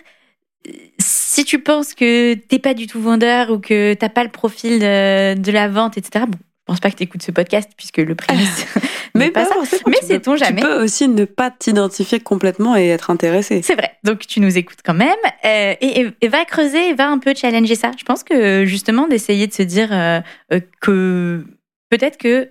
si 0.99 1.45
tu 1.45 1.61
penses 1.61 1.95
que 1.95 2.35
t'es 2.35 2.59
pas 2.59 2.75
du 2.75 2.87
tout 2.89 3.01
vendeur 3.01 3.51
ou 3.51 3.59
que 3.61 3.95
t'as 3.95 4.09
pas 4.09 4.25
le 4.25 4.31
profil 4.31 4.81
de, 4.81 5.35
de 5.39 5.53
la 5.53 5.69
vente, 5.69 5.97
etc. 5.97 6.25
Bon, 6.29 6.39
pense 6.69 6.81
pas 6.81 6.91
que 6.91 6.97
tu 6.97 7.05
écoutes 7.05 7.23
ce 7.23 7.31
podcast 7.31 7.71
puisque 7.77 7.99
le 7.99 8.15
prémisse. 8.15 8.67
mais 9.15 9.31
pas 9.31 9.47
ça. 9.47 9.55
Mais 9.87 9.97
c'est 10.03 10.21
ton 10.21 10.37
jamais. 10.37 10.61
Tu 10.61 10.67
peux 10.67 10.83
aussi 10.83 11.09
ne 11.09 11.25
pas 11.25 11.51
t'identifier 11.51 12.21
complètement 12.21 12.77
et 12.77 12.89
être 12.89 13.11
intéressé. 13.11 13.63
C'est 13.63 13.75
vrai. 13.75 13.93
Donc 14.05 14.27
tu 14.27 14.41
nous 14.41 14.57
écoutes 14.59 14.81
quand 14.85 14.95
même 14.95 15.17
euh, 15.45 15.75
et, 15.81 16.09
et, 16.21 16.29
va 16.29 16.45
creuser, 16.45 16.93
va 16.95 17.09
un 17.09 17.19
peu 17.19 17.35
challenger 17.35 17.75
ça. 17.75 17.91
Je 17.99 18.05
pense 18.05 18.23
que 18.23 18.67
justement 18.67 19.09
d'essayer 19.09 19.47
de 19.47 19.53
se 19.53 19.63
dire 19.63 19.89
euh, 19.93 20.21
euh, 20.53 20.61
que 20.81 21.45
peut-être 21.91 22.19
que 22.19 22.51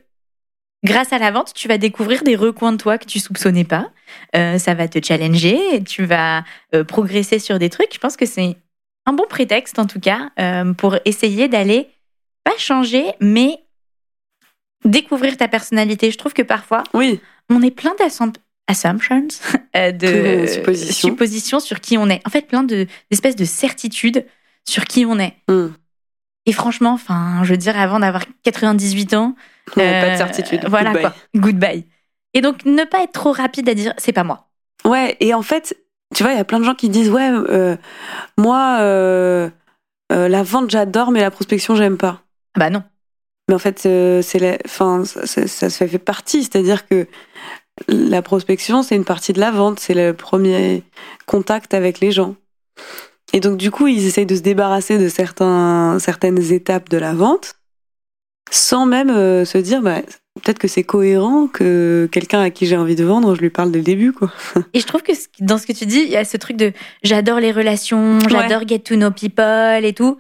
grâce 0.83 1.13
à 1.13 1.19
la 1.19 1.31
vente, 1.31 1.53
tu 1.53 1.67
vas 1.67 1.77
découvrir 1.77 2.23
des 2.23 2.35
recoins 2.35 2.71
de 2.71 2.77
toi 2.77 2.97
que 2.97 3.05
tu 3.05 3.19
soupçonnais 3.19 3.63
pas. 3.63 3.91
Euh, 4.35 4.57
ça 4.57 4.73
va 4.73 4.87
te 4.87 4.99
challenger, 5.05 5.83
tu 5.83 6.05
vas 6.05 6.43
progresser 6.87 7.39
sur 7.39 7.59
des 7.59 7.69
trucs. 7.69 7.93
Je 7.93 7.99
pense 7.99 8.17
que 8.17 8.25
c'est 8.25 8.55
un 9.05 9.13
bon 9.13 9.25
prétexte 9.29 9.79
en 9.79 9.85
tout 9.85 9.99
cas 9.99 10.31
pour 10.77 10.97
essayer 11.05 11.47
d'aller 11.47 11.89
pas 12.43 12.57
changer, 12.57 13.05
mais 13.19 13.59
découvrir 14.85 15.37
ta 15.37 15.47
personnalité. 15.47 16.11
Je 16.11 16.17
trouve 16.17 16.33
que 16.33 16.41
parfois, 16.41 16.83
oui. 16.93 17.19
on 17.49 17.61
est 17.61 17.71
plein 17.71 17.93
d'assumptions, 17.99 19.27
de 19.75 20.45
suppositions. 20.47 21.09
suppositions. 21.09 21.59
sur 21.59 21.79
qui 21.81 21.97
on 21.97 22.09
est. 22.09 22.21
En 22.25 22.29
fait, 22.29 22.47
plein 22.47 22.63
d'espèces 22.63 23.35
de, 23.35 23.45
certitudes 23.45 24.25
sur 24.67 24.85
qui 24.85 25.05
on 25.05 25.19
est. 25.19 25.35
Mm. 25.47 25.67
Et 26.45 26.53
franchement, 26.53 26.91
enfin, 26.91 27.41
je 27.43 27.51
veux 27.51 27.57
dire, 27.57 27.77
avant 27.77 27.99
d'avoir 27.99 28.23
98 28.43 29.13
ans, 29.15 29.35
pas 29.75 30.11
de 30.11 30.17
certitude. 30.17 30.61
Voilà 30.67 30.91
Goodbye. 30.91 31.01
quoi. 31.01 31.15
Goodbye. 31.35 31.85
Et 32.33 32.41
donc, 32.41 32.65
ne 32.65 32.83
pas 32.83 33.03
être 33.03 33.13
trop 33.13 33.31
rapide 33.31 33.67
à 33.67 33.73
dire 33.73 33.93
c'est 33.97 34.13
pas 34.13 34.23
moi. 34.23 34.47
Ouais, 34.85 35.17
et 35.19 35.33
en 35.33 35.41
fait, 35.41 35.75
tu 36.15 36.23
vois, 36.23 36.31
il 36.31 36.37
y 36.37 36.39
a 36.39 36.45
plein 36.45 36.59
de 36.59 36.65
gens 36.65 36.75
qui 36.75 36.89
disent 36.89 37.09
ouais, 37.09 37.29
euh, 37.31 37.75
moi, 38.37 38.77
euh, 38.79 39.49
euh, 40.11 40.27
la 40.27 40.43
vente 40.43 40.69
j'adore, 40.69 41.11
mais 41.11 41.21
la 41.21 41.31
prospection 41.31 41.75
j'aime 41.75 41.97
pas. 41.97 42.21
Ah 42.55 42.59
bah 42.59 42.69
non. 42.69 42.83
Mais 43.47 43.55
en 43.55 43.59
fait, 43.59 43.79
c'est 43.79 44.39
la, 44.39 44.57
enfin, 44.65 45.03
ça, 45.05 45.25
ça, 45.47 45.69
se 45.69 45.87
fait 45.87 45.97
partie, 45.99 46.43
c'est-à-dire 46.43 46.87
que 46.87 47.07
la 47.87 48.21
prospection 48.21 48.81
c'est 48.81 48.95
une 48.95 49.05
partie 49.05 49.33
de 49.33 49.39
la 49.39 49.51
vente, 49.51 49.79
c'est 49.79 49.93
le 49.93 50.13
premier 50.13 50.83
contact 51.25 51.73
avec 51.73 51.99
les 51.99 52.11
gens. 52.11 52.35
Et 53.33 53.39
donc 53.39 53.57
du 53.57 53.71
coup, 53.71 53.87
ils 53.87 54.05
essayent 54.05 54.25
de 54.25 54.35
se 54.35 54.41
débarrasser 54.41 54.97
de 54.97 55.09
certains, 55.09 55.97
certaines 55.99 56.51
étapes 56.51 56.89
de 56.89 56.97
la 56.97 57.13
vente, 57.13 57.55
sans 58.51 58.85
même 58.85 59.09
se 59.45 59.57
dire 59.57 59.81
bah, 59.81 60.01
peut-être 60.37 60.59
que 60.59 60.67
c'est 60.67 60.83
cohérent 60.83 61.47
que 61.47 62.07
quelqu'un 62.11 62.41
à 62.41 62.49
qui 62.49 62.65
j'ai 62.65 62.77
envie 62.77 62.95
de 62.95 63.03
vendre, 63.03 63.35
je 63.35 63.41
lui 63.41 63.49
parle 63.49 63.71
dès 63.71 63.79
le 63.79 63.83
début, 63.83 64.13
quoi. 64.13 64.31
Et 64.73 64.79
je 64.79 64.85
trouve 64.85 65.01
que 65.01 65.11
dans 65.39 65.57
ce 65.57 65.67
que 65.67 65.73
tu 65.73 65.85
dis, 65.85 66.01
il 66.01 66.09
y 66.09 66.17
a 66.17 66.25
ce 66.25 66.37
truc 66.37 66.57
de 66.57 66.71
j'adore 67.03 67.39
les 67.39 67.51
relations, 67.51 68.19
j'adore 68.29 68.61
ouais. 68.61 68.67
get 68.67 68.79
to 68.79 68.95
know 68.95 69.11
people 69.11 69.83
et 69.83 69.93
tout, 69.93 70.17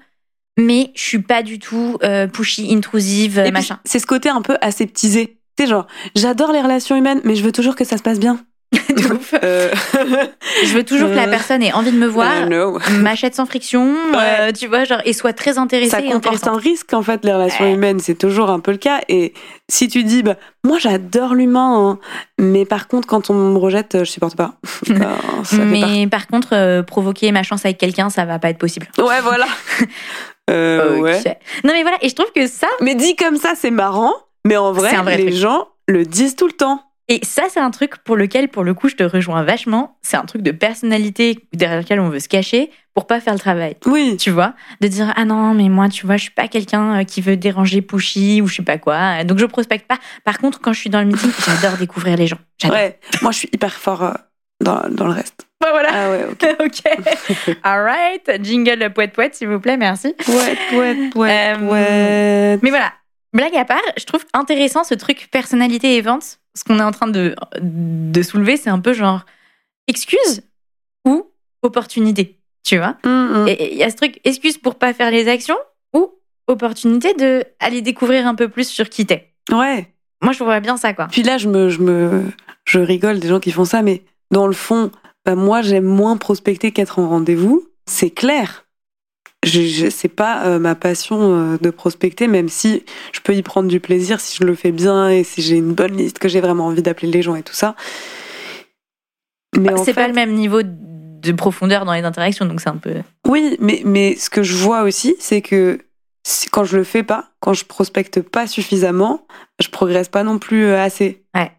mais 0.57 0.91
je 0.95 1.01
suis 1.01 1.21
pas 1.21 1.43
du 1.43 1.59
tout 1.59 1.97
euh, 2.03 2.27
pushy, 2.27 2.73
intrusive, 2.73 3.39
et 3.39 3.51
machin. 3.51 3.79
C'est 3.85 3.99
ce 3.99 4.07
côté 4.07 4.29
un 4.29 4.41
peu 4.41 4.57
aseptisé. 4.61 5.37
Tu 5.57 5.63
sais, 5.63 5.69
genre, 5.69 5.87
j'adore 6.15 6.51
les 6.51 6.61
relations 6.61 6.95
humaines, 6.95 7.21
mais 7.23 7.35
je 7.35 7.43
veux 7.43 7.51
toujours 7.51 7.75
que 7.75 7.85
ça 7.85 7.97
se 7.97 8.03
passe 8.03 8.19
bien. 8.19 8.39
de 8.73 9.13
ouf. 9.13 9.33
Euh... 9.43 9.69
je 10.65 10.73
veux 10.73 10.83
toujours 10.83 11.09
que 11.09 11.15
la 11.15 11.27
personne 11.27 11.63
ait 11.63 11.71
envie 11.71 11.91
de 11.91 11.97
me 11.97 12.07
voir, 12.07 12.33
m'achète 12.99 13.33
sans 13.33 13.45
friction, 13.45 13.93
ouais. 14.11 14.17
euh, 14.17 14.51
tu 14.51 14.67
vois, 14.67 14.83
genre, 14.83 15.01
et 15.05 15.13
soit 15.13 15.31
très 15.31 15.57
intéressée. 15.57 15.91
Ça 15.91 16.01
comporte 16.01 16.45
un 16.47 16.57
risque, 16.57 16.93
en 16.93 17.01
fait, 17.01 17.23
les 17.23 17.33
relations 17.33 17.65
ouais. 17.65 17.73
humaines, 17.73 17.99
c'est 17.99 18.17
toujours 18.17 18.49
un 18.49 18.59
peu 18.59 18.71
le 18.71 18.77
cas. 18.77 18.99
Et 19.07 19.33
si 19.69 19.87
tu 19.87 20.03
dis, 20.03 20.21
bah, 20.21 20.35
moi 20.65 20.79
j'adore 20.79 21.33
l'humain, 21.33 21.91
hein, 21.91 21.99
mais 22.39 22.65
par 22.65 22.89
contre, 22.89 23.07
quand 23.07 23.29
on 23.29 23.35
me 23.35 23.57
rejette, 23.57 23.99
je 23.99 24.11
supporte 24.11 24.35
pas. 24.35 24.55
bah, 24.89 25.17
mais 25.59 26.07
par 26.07 26.27
contre, 26.27 26.49
euh, 26.51 26.83
provoquer 26.83 27.31
ma 27.31 27.43
chance 27.43 27.63
avec 27.63 27.77
quelqu'un, 27.77 28.09
ça 28.09 28.25
va 28.25 28.37
pas 28.37 28.49
être 28.49 28.59
possible. 28.59 28.87
Ouais, 28.97 29.21
voilà. 29.23 29.47
Okay. 30.47 31.01
ouais. 31.01 31.39
Non, 31.63 31.73
mais 31.73 31.81
voilà, 31.81 31.97
et 32.01 32.09
je 32.09 32.15
trouve 32.15 32.31
que 32.33 32.47
ça. 32.47 32.67
Mais 32.81 32.95
dit 32.95 33.15
comme 33.15 33.37
ça, 33.37 33.53
c'est 33.55 33.71
marrant, 33.71 34.13
mais 34.45 34.57
en 34.57 34.71
vrai, 34.71 34.95
vrai 34.95 35.17
les 35.17 35.25
truc. 35.25 35.35
gens 35.35 35.67
le 35.87 36.05
disent 36.05 36.35
tout 36.35 36.47
le 36.47 36.53
temps. 36.53 36.81
Et 37.09 37.21
ça, 37.23 37.43
c'est 37.49 37.61
un 37.61 37.71
truc 37.71 37.97
pour 37.99 38.17
lequel, 38.17 38.49
pour 38.49 38.65
le 38.65 38.73
coup, 38.73 38.89
je 38.89 38.95
te 38.95 39.03
rejoins 39.03 39.43
vachement. 39.43 39.97
C'est 40.01 40.17
un 40.17 40.25
truc 40.25 40.41
de 40.41 40.51
personnalité 40.51 41.39
derrière 41.53 41.79
lequel 41.79 42.01
on 42.01 42.09
veut 42.09 42.19
se 42.19 42.27
cacher 42.27 42.69
pour 42.93 43.07
pas 43.07 43.21
faire 43.21 43.33
le 43.33 43.39
travail. 43.39 43.77
Oui. 43.85 44.17
Tu 44.17 44.29
vois? 44.29 44.55
De 44.81 44.89
dire, 44.89 45.13
ah 45.15 45.23
non, 45.23 45.53
mais 45.53 45.69
moi, 45.69 45.87
tu 45.87 46.05
vois, 46.05 46.17
je 46.17 46.23
suis 46.23 46.31
pas 46.31 46.49
quelqu'un 46.49 47.05
qui 47.05 47.21
veut 47.21 47.37
déranger 47.37 47.81
pushy 47.81 48.41
ou 48.41 48.47
je 48.47 48.55
sais 48.55 48.63
pas 48.63 48.77
quoi. 48.77 49.23
Donc, 49.23 49.37
je 49.37 49.45
prospecte 49.45 49.87
pas. 49.87 49.99
Par 50.25 50.37
contre, 50.37 50.59
quand 50.59 50.73
je 50.73 50.81
suis 50.81 50.89
dans 50.89 50.99
le 50.99 51.05
meeting, 51.05 51.31
j'adore 51.45 51.77
découvrir 51.77 52.17
les 52.17 52.27
gens. 52.27 52.39
Ouais. 52.65 52.99
Moi, 53.21 53.31
je 53.31 53.37
suis 53.37 53.49
hyper 53.53 53.73
fort 53.73 54.03
euh, 54.03 54.13
dans, 54.63 54.83
dans 54.89 55.05
le 55.07 55.13
reste. 55.13 55.47
Bah 55.61 55.69
voilà. 55.71 55.89
Ah 55.91 56.11
ouais, 56.11 56.25
ok. 56.31 56.55
ok. 56.65 57.57
All 57.63 57.81
right. 57.83 58.43
Jingle 58.43 58.91
poète 58.93 59.13
poète, 59.13 59.35
s'il 59.35 59.47
vous 59.47 59.59
plaît, 59.59 59.77
merci. 59.77 60.13
Poète, 60.25 60.57
poète, 60.71 60.97
poète, 61.11 61.57
Euh, 61.59 61.67
poète. 61.67 62.63
Mais 62.63 62.69
voilà. 62.69 62.93
Blague 63.33 63.55
à 63.55 63.65
part, 63.65 63.81
je 63.97 64.05
trouve 64.05 64.23
intéressant 64.33 64.83
ce 64.83 64.93
truc 64.93 65.27
personnalité 65.31 65.95
et 65.97 66.01
vente. 66.01 66.39
Ce 66.55 66.63
qu'on 66.63 66.79
est 66.79 66.83
en 66.83 66.91
train 66.91 67.07
de, 67.07 67.35
de 67.61 68.21
soulever, 68.21 68.57
c'est 68.57 68.69
un 68.69 68.79
peu 68.79 68.93
genre 68.93 69.25
excuse 69.87 70.41
ou 71.05 71.25
opportunité, 71.61 72.39
tu 72.63 72.77
vois. 72.77 72.97
Mm, 73.03 73.09
mm. 73.09 73.47
Et 73.49 73.73
il 73.73 73.77
y 73.77 73.83
a 73.83 73.89
ce 73.89 73.95
truc 73.95 74.19
excuse 74.23 74.57
pour 74.57 74.75
pas 74.75 74.93
faire 74.93 75.11
les 75.11 75.27
actions 75.27 75.57
ou 75.93 76.09
opportunité 76.47 77.13
de 77.13 77.43
aller 77.59 77.81
découvrir 77.81 78.25
un 78.27 78.35
peu 78.35 78.47
plus 78.47 78.67
sur 78.69 78.89
qui 78.89 79.05
t'es. 79.05 79.33
Ouais. 79.51 79.87
Moi, 80.21 80.33
je 80.33 80.43
vois 80.43 80.59
bien 80.59 80.77
ça, 80.77 80.93
quoi. 80.93 81.07
Puis 81.11 81.21
là, 81.23 81.37
je 81.37 81.47
me, 81.47 81.69
je 81.69 81.79
me, 81.79 82.23
je 82.65 82.79
rigole 82.79 83.19
des 83.19 83.27
gens 83.27 83.39
qui 83.39 83.51
font 83.51 83.65
ça, 83.65 83.81
mais 83.83 84.01
dans 84.31 84.47
le 84.47 84.53
fond, 84.53 84.91
bah, 85.25 85.35
moi, 85.35 85.61
j'aime 85.61 85.85
moins 85.85 86.17
prospecter 86.17 86.71
qu'être 86.71 86.99
en 86.99 87.09
rendez-vous. 87.09 87.67
C'est 87.85 88.09
clair. 88.09 88.65
Je, 89.45 89.61
je 89.61 89.89
c'est 89.89 90.07
pas 90.07 90.45
euh, 90.45 90.59
ma 90.59 90.75
passion 90.75 91.19
euh, 91.21 91.57
de 91.61 91.69
prospecter, 91.69 92.27
même 92.27 92.49
si 92.49 92.83
je 93.13 93.19
peux 93.21 93.35
y 93.35 93.43
prendre 93.43 93.69
du 93.69 93.79
plaisir 93.79 94.19
si 94.19 94.37
je 94.37 94.43
le 94.43 94.55
fais 94.55 94.71
bien 94.71 95.09
et 95.09 95.23
si 95.23 95.41
j'ai 95.41 95.57
une 95.57 95.73
bonne 95.73 95.95
liste, 95.95 96.19
que 96.19 96.27
j'ai 96.27 96.41
vraiment 96.41 96.65
envie 96.65 96.81
d'appeler 96.81 97.11
les 97.11 97.21
gens 97.21 97.35
et 97.35 97.43
tout 97.43 97.53
ça. 97.53 97.75
Mais 99.55 99.69
c'est 99.77 99.85
fait, 99.85 99.93
pas 99.93 100.07
le 100.07 100.13
même 100.13 100.33
niveau 100.33 100.61
de 100.63 101.31
profondeur 101.31 101.85
dans 101.85 101.93
les 101.93 102.03
interactions, 102.03 102.45
donc 102.45 102.61
c'est 102.61 102.69
un 102.69 102.77
peu. 102.77 102.95
Oui, 103.27 103.57
mais, 103.59 103.81
mais 103.85 104.15
ce 104.15 104.29
que 104.29 104.43
je 104.43 104.55
vois 104.55 104.83
aussi, 104.83 105.15
c'est 105.19 105.41
que 105.41 105.79
quand 106.51 106.63
je 106.63 106.77
le 106.77 106.83
fais 106.83 107.03
pas, 107.03 107.29
quand 107.39 107.53
je 107.53 107.65
prospecte 107.65 108.21
pas 108.21 108.47
suffisamment, 108.47 109.25
je 109.59 109.69
progresse 109.69 110.09
pas 110.09 110.23
non 110.23 110.39
plus 110.39 110.65
euh, 110.65 110.81
assez. 110.81 111.23
Ouais. 111.35 111.51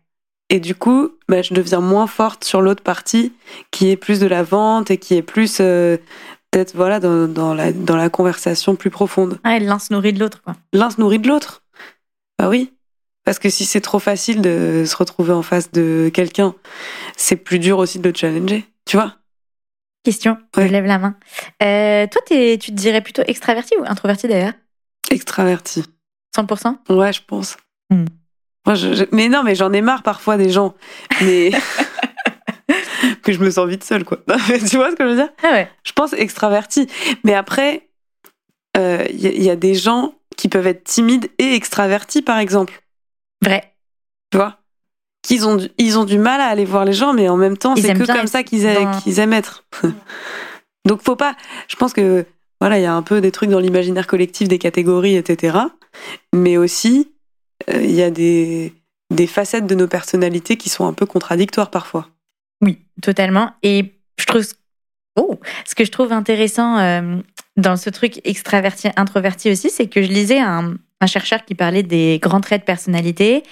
Et 0.51 0.61
du 0.61 0.75
coup, 0.75 1.11
bah, 1.29 1.43
je 1.43 1.53
deviens 1.53 1.81
moins 1.81 2.07
forte 2.07 2.45
sur 2.45 2.61
l'autre 2.63 2.83
partie, 2.83 3.33
qui 3.71 3.91
est 3.91 3.97
plus 3.97 4.19
de 4.21 4.27
la 4.27 4.43
vente 4.43 4.91
et 4.91 4.97
qui 4.99 5.15
est 5.15 5.23
plus 5.23 5.59
euh, 5.61 5.99
peut-être 6.51 6.75
voilà 6.75 7.01
dans, 7.01 7.29
dans, 7.29 7.53
la, 7.55 7.73
dans 7.73 7.97
la 7.97 8.09
conversation 8.09 8.75
plus 8.75 8.91
profonde. 8.91 9.39
Ouais, 9.45 9.61
l'un 9.61 9.79
se 9.79 9.93
nourrit 9.93 10.13
de 10.15 10.21
l'autre, 10.21 10.41
quoi. 10.43 10.57
L'un 10.73 10.91
se 10.91 11.01
nourrit 11.01 11.19
de 11.19 11.29
l'autre. 11.29 11.63
Bah 12.39 12.49
oui. 12.49 12.73
Parce 13.25 13.39
que 13.39 13.51
si 13.51 13.67
c'est 13.67 13.83
trop 13.83 13.99
facile 13.99 14.41
de 14.41 14.85
se 14.87 14.97
retrouver 14.97 15.35
en 15.35 15.43
face 15.43 15.71
de 15.71 16.11
quelqu'un, 16.15 16.55
c'est 17.17 17.37
plus 17.37 17.59
dur 17.59 17.77
aussi 17.79 17.99
de 17.99 18.09
le 18.09 18.15
challenger. 18.15 18.65
Tu 18.87 18.97
vois 18.97 19.17
Question, 20.03 20.39
Ouais. 20.57 20.67
je 20.69 20.73
lève 20.73 20.87
la 20.87 20.99
main. 20.99 21.17
Euh, 21.63 22.07
toi, 22.07 22.23
tu 22.27 22.57
te 22.59 22.71
dirais 22.71 23.03
plutôt 23.03 23.21
extraverti 23.27 23.75
ou 23.79 23.85
introverti 23.85 24.29
d'ailleurs? 24.29 24.55
Extraverti. 25.11 25.85
100% 26.35 26.77
Ouais, 26.89 27.13
je 27.13 27.21
pense. 27.27 27.59
Hmm. 27.91 28.05
Moi, 28.69 28.75
je, 28.77 28.93
je- 28.95 29.05
Mais 29.13 29.29
non, 29.29 29.43
mais 29.43 29.55
j'en 29.57 29.73
ai 29.73 29.81
marre 29.81 30.03
parfois 30.05 30.37
des 30.37 30.51
gens. 30.51 30.75
Mais. 31.23 31.51
que 33.23 33.33
je 33.33 33.39
me 33.41 33.51
sens 33.51 33.67
vite 33.69 33.83
seule, 33.83 34.05
quoi. 34.05 34.19
Tu 34.69 34.77
vois 34.77 34.91
ce 34.91 34.97
que 34.97 35.05
je 35.05 35.09
veux 35.09 35.15
dire? 35.17 35.31
Ah 35.43 35.53
ouais. 35.53 35.71
Je 35.85 35.93
pense 35.93 36.13
extraverti. 36.13 36.87
Mais 37.25 37.35
après, 37.35 37.89
euh, 38.77 39.05
il 39.11 39.21
y, 39.21 39.27
a- 39.27 39.33
il 39.33 39.43
y 39.43 39.51
a 39.51 39.57
des 39.57 39.75
gens 39.75 40.15
qui 40.37 40.49
peuvent 40.49 40.67
être 40.67 40.85
timides 40.85 41.31
et 41.39 41.55
extravertis, 41.55 42.23
par 42.23 42.39
exemple. 42.39 42.83
Vrai. 43.43 43.73
Tu 44.31 44.37
vois? 44.37 44.59
Qu'ils 45.23 45.47
ont, 45.49 45.57
du- 45.57 45.71
ils 45.79 45.99
ont 45.99 46.05
du 46.05 46.19
mal 46.19 46.41
à 46.41 46.47
aller 46.47 46.65
voir 46.65 46.85
les 46.85 46.93
gens, 46.93 47.13
mais 47.15 47.29
en 47.29 47.37
même 47.37 47.57
temps, 47.57 47.75
c'est 47.77 47.89
que 47.95 48.05
comme 48.19 48.27
ça 48.27 48.43
qu'ils 48.43 48.63
dans- 48.63 49.23
aiment 49.23 49.33
être. 49.33 49.65
Donc, 50.87 51.03
faut 51.03 51.17
pas. 51.17 51.35
Je 51.69 51.77
pense 51.77 51.93
que 51.93 52.25
voilà, 52.61 52.79
il 52.79 52.83
y 52.83 52.87
a 52.87 52.95
un 52.95 53.03
peu 53.03 53.21
des 53.21 53.31
trucs 53.33 53.51
dans 53.51 53.59
l'imaginaire 53.61 54.07
collectif, 54.07 54.49
des 54.49 54.59
catégories, 54.59 55.17
etc. 55.17 55.59
Mais 56.35 56.57
aussi, 56.57 57.11
euh, 57.11 57.15
il 57.67 57.91
y 57.91 58.03
a 58.03 58.11
des, 58.11 58.73
des 59.11 59.27
facettes 59.27 59.67
de 59.67 59.75
nos 59.75 59.89
personnalités 59.89 60.57
qui 60.57 60.69
sont 60.69 60.87
un 60.87 60.93
peu 60.93 61.07
contradictoires 61.07 61.71
parfois. 61.71 62.09
Oui, 62.61 62.79
totalement. 63.03 63.53
Et 63.63 63.95
je 64.19 64.27
trouve. 64.27 64.45
Oh, 65.17 65.41
ce 65.65 65.75
que 65.75 65.85
je 65.85 65.91
trouve 65.91 66.13
intéressant 66.13 66.79
euh, 66.79 67.17
dans 67.57 67.77
ce 67.77 67.91
truc 67.91 68.21
extraverti-introverti 68.25 69.51
aussi, 69.51 69.69
c'est 69.69 69.89
que 69.89 70.01
je 70.01 70.09
lisais 70.09 70.39
un, 70.39 70.77
un 71.01 71.07
chercheur 71.07 71.45
qui 71.45 71.55
parlait 71.55 71.83
des 71.83 72.19
grands 72.23 72.41
traits 72.41 72.63
de 72.63 72.67
personnalité. 72.67 73.43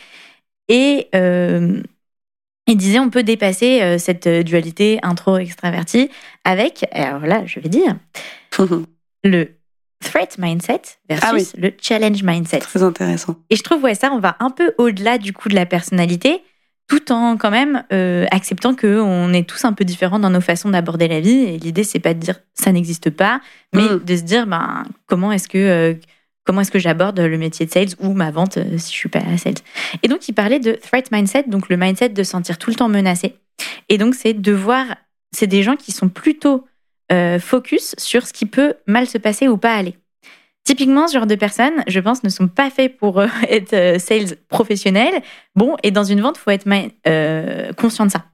Et 0.69 1.09
euh, 1.15 1.83
Il 2.67 2.77
disait 2.77 2.99
on 2.99 3.11
peut 3.11 3.23
dépasser 3.23 3.83
euh, 3.83 3.99
cette 3.99 4.27
euh, 4.27 4.43
dualité 4.43 4.99
intro-extraverti 5.03 6.11
avec, 6.45 6.87
alors 6.93 7.21
là, 7.21 7.45
je 7.47 7.61
vais 7.61 7.69
dire, 7.69 7.97
le 9.25 9.56
threat 10.01 10.37
mindset 10.39 10.83
versus 11.09 11.25
Ah 11.29 11.33
oui. 11.35 11.47
le 11.61 11.73
challenge 11.81 12.23
mindset. 12.23 12.59
Très 12.59 12.83
intéressant. 12.83 13.37
Et 13.51 13.57
je 13.57 13.63
trouve, 13.63 13.83
ouais, 13.83 13.95
ça, 13.95 14.11
on 14.13 14.19
va 14.21 14.37
un 14.41 14.51
peu 14.51 14.73
au-delà 14.79 15.19
du 15.19 15.33
coup 15.33 15.49
de 15.49 15.55
la 15.55 15.67
personnalité, 15.67 16.43
tout 16.89 17.11
en 17.13 17.37
quand 17.37 17.51
même 17.51 17.83
euh, 17.93 18.27
acceptant 18.31 18.75
qu'on 18.75 19.33
est 19.33 19.49
tous 19.49 19.65
un 19.65 19.73
peu 19.73 19.85
différents 19.85 20.19
dans 20.21 20.31
nos 20.31 20.41
façons 20.41 20.69
d'aborder 20.71 21.09
la 21.09 21.21
vie. 21.21 21.31
Et 21.45 21.59
l'idée, 21.59 21.83
c'est 21.85 21.99
pas 21.99 22.15
de 22.15 22.21
dire 22.21 22.37
ça 22.55 22.71
n'existe 22.73 23.11
pas, 23.11 23.41
mais 23.75 23.83
Mm. 23.83 24.05
de 24.05 24.17
se 24.17 24.23
dire 24.23 24.47
ben, 24.47 24.85
comment 25.07 25.33
est-ce 25.33 25.49
que. 25.49 25.59
euh, 25.59 25.95
Comment 26.45 26.61
est-ce 26.61 26.71
que 26.71 26.79
j'aborde 26.79 27.19
le 27.19 27.39
métier 27.39 27.67
de 27.67 27.73
sales 27.73 27.89
ou 27.99 28.13
ma 28.13 28.31
vente 28.31 28.57
euh, 28.59 28.79
si 28.79 28.93
je 28.93 28.97
suis 28.97 29.09
pas 29.09 29.19
à 29.19 29.37
sales 29.37 29.55
Et 30.05 30.07
donc, 30.07 30.29
il 30.29 30.33
parlait 30.33 30.61
de 30.61 30.75
threat 30.75 31.11
mindset, 31.11 31.47
donc 31.49 31.69
le 31.69 31.77
mindset 31.77 32.11
de 32.11 32.23
se 32.23 32.31
sentir 32.31 32.57
tout 32.57 32.71
le 32.71 32.77
temps 32.77 32.89
menacé. 32.89 33.35
Et 33.89 33.99
donc, 33.99 34.15
c'est 34.15 34.33
de 34.33 34.53
voir, 34.53 34.87
c'est 35.33 35.49
des 35.49 35.65
gens 35.65 35.75
qui 35.75 35.91
sont 35.91 36.09
plutôt 36.09 36.65
euh, 37.13 37.39
focus 37.39 37.95
sur 37.99 38.27
ce 38.27 38.33
qui 38.33 38.47
peut 38.47 38.75
mal 38.87 39.07
se 39.07 39.19
passer 39.19 39.49
ou 39.49 39.57
pas 39.57 39.75
aller. 39.75 39.97
Typiquement, 40.65 41.07
ce 41.07 41.15
genre 41.15 41.27
de 41.27 41.37
personnes, 41.37 41.85
je 41.87 42.01
pense, 42.01 42.25
ne 42.25 42.29
sont 42.29 42.49
pas 42.49 42.71
faits 42.71 42.97
pour 42.97 43.21
euh, 43.21 43.29
être 43.49 43.73
euh, 43.75 43.99
sales 43.99 44.37
professionnels. 44.49 45.23
Bon, 45.55 45.77
et 45.83 45.91
dans 45.91 46.05
une 46.05 46.21
vente, 46.21 46.37
faut 46.37 46.51
être 46.51 46.65
conscient 47.77 48.07
de 48.07 48.11
ça. 48.11 48.25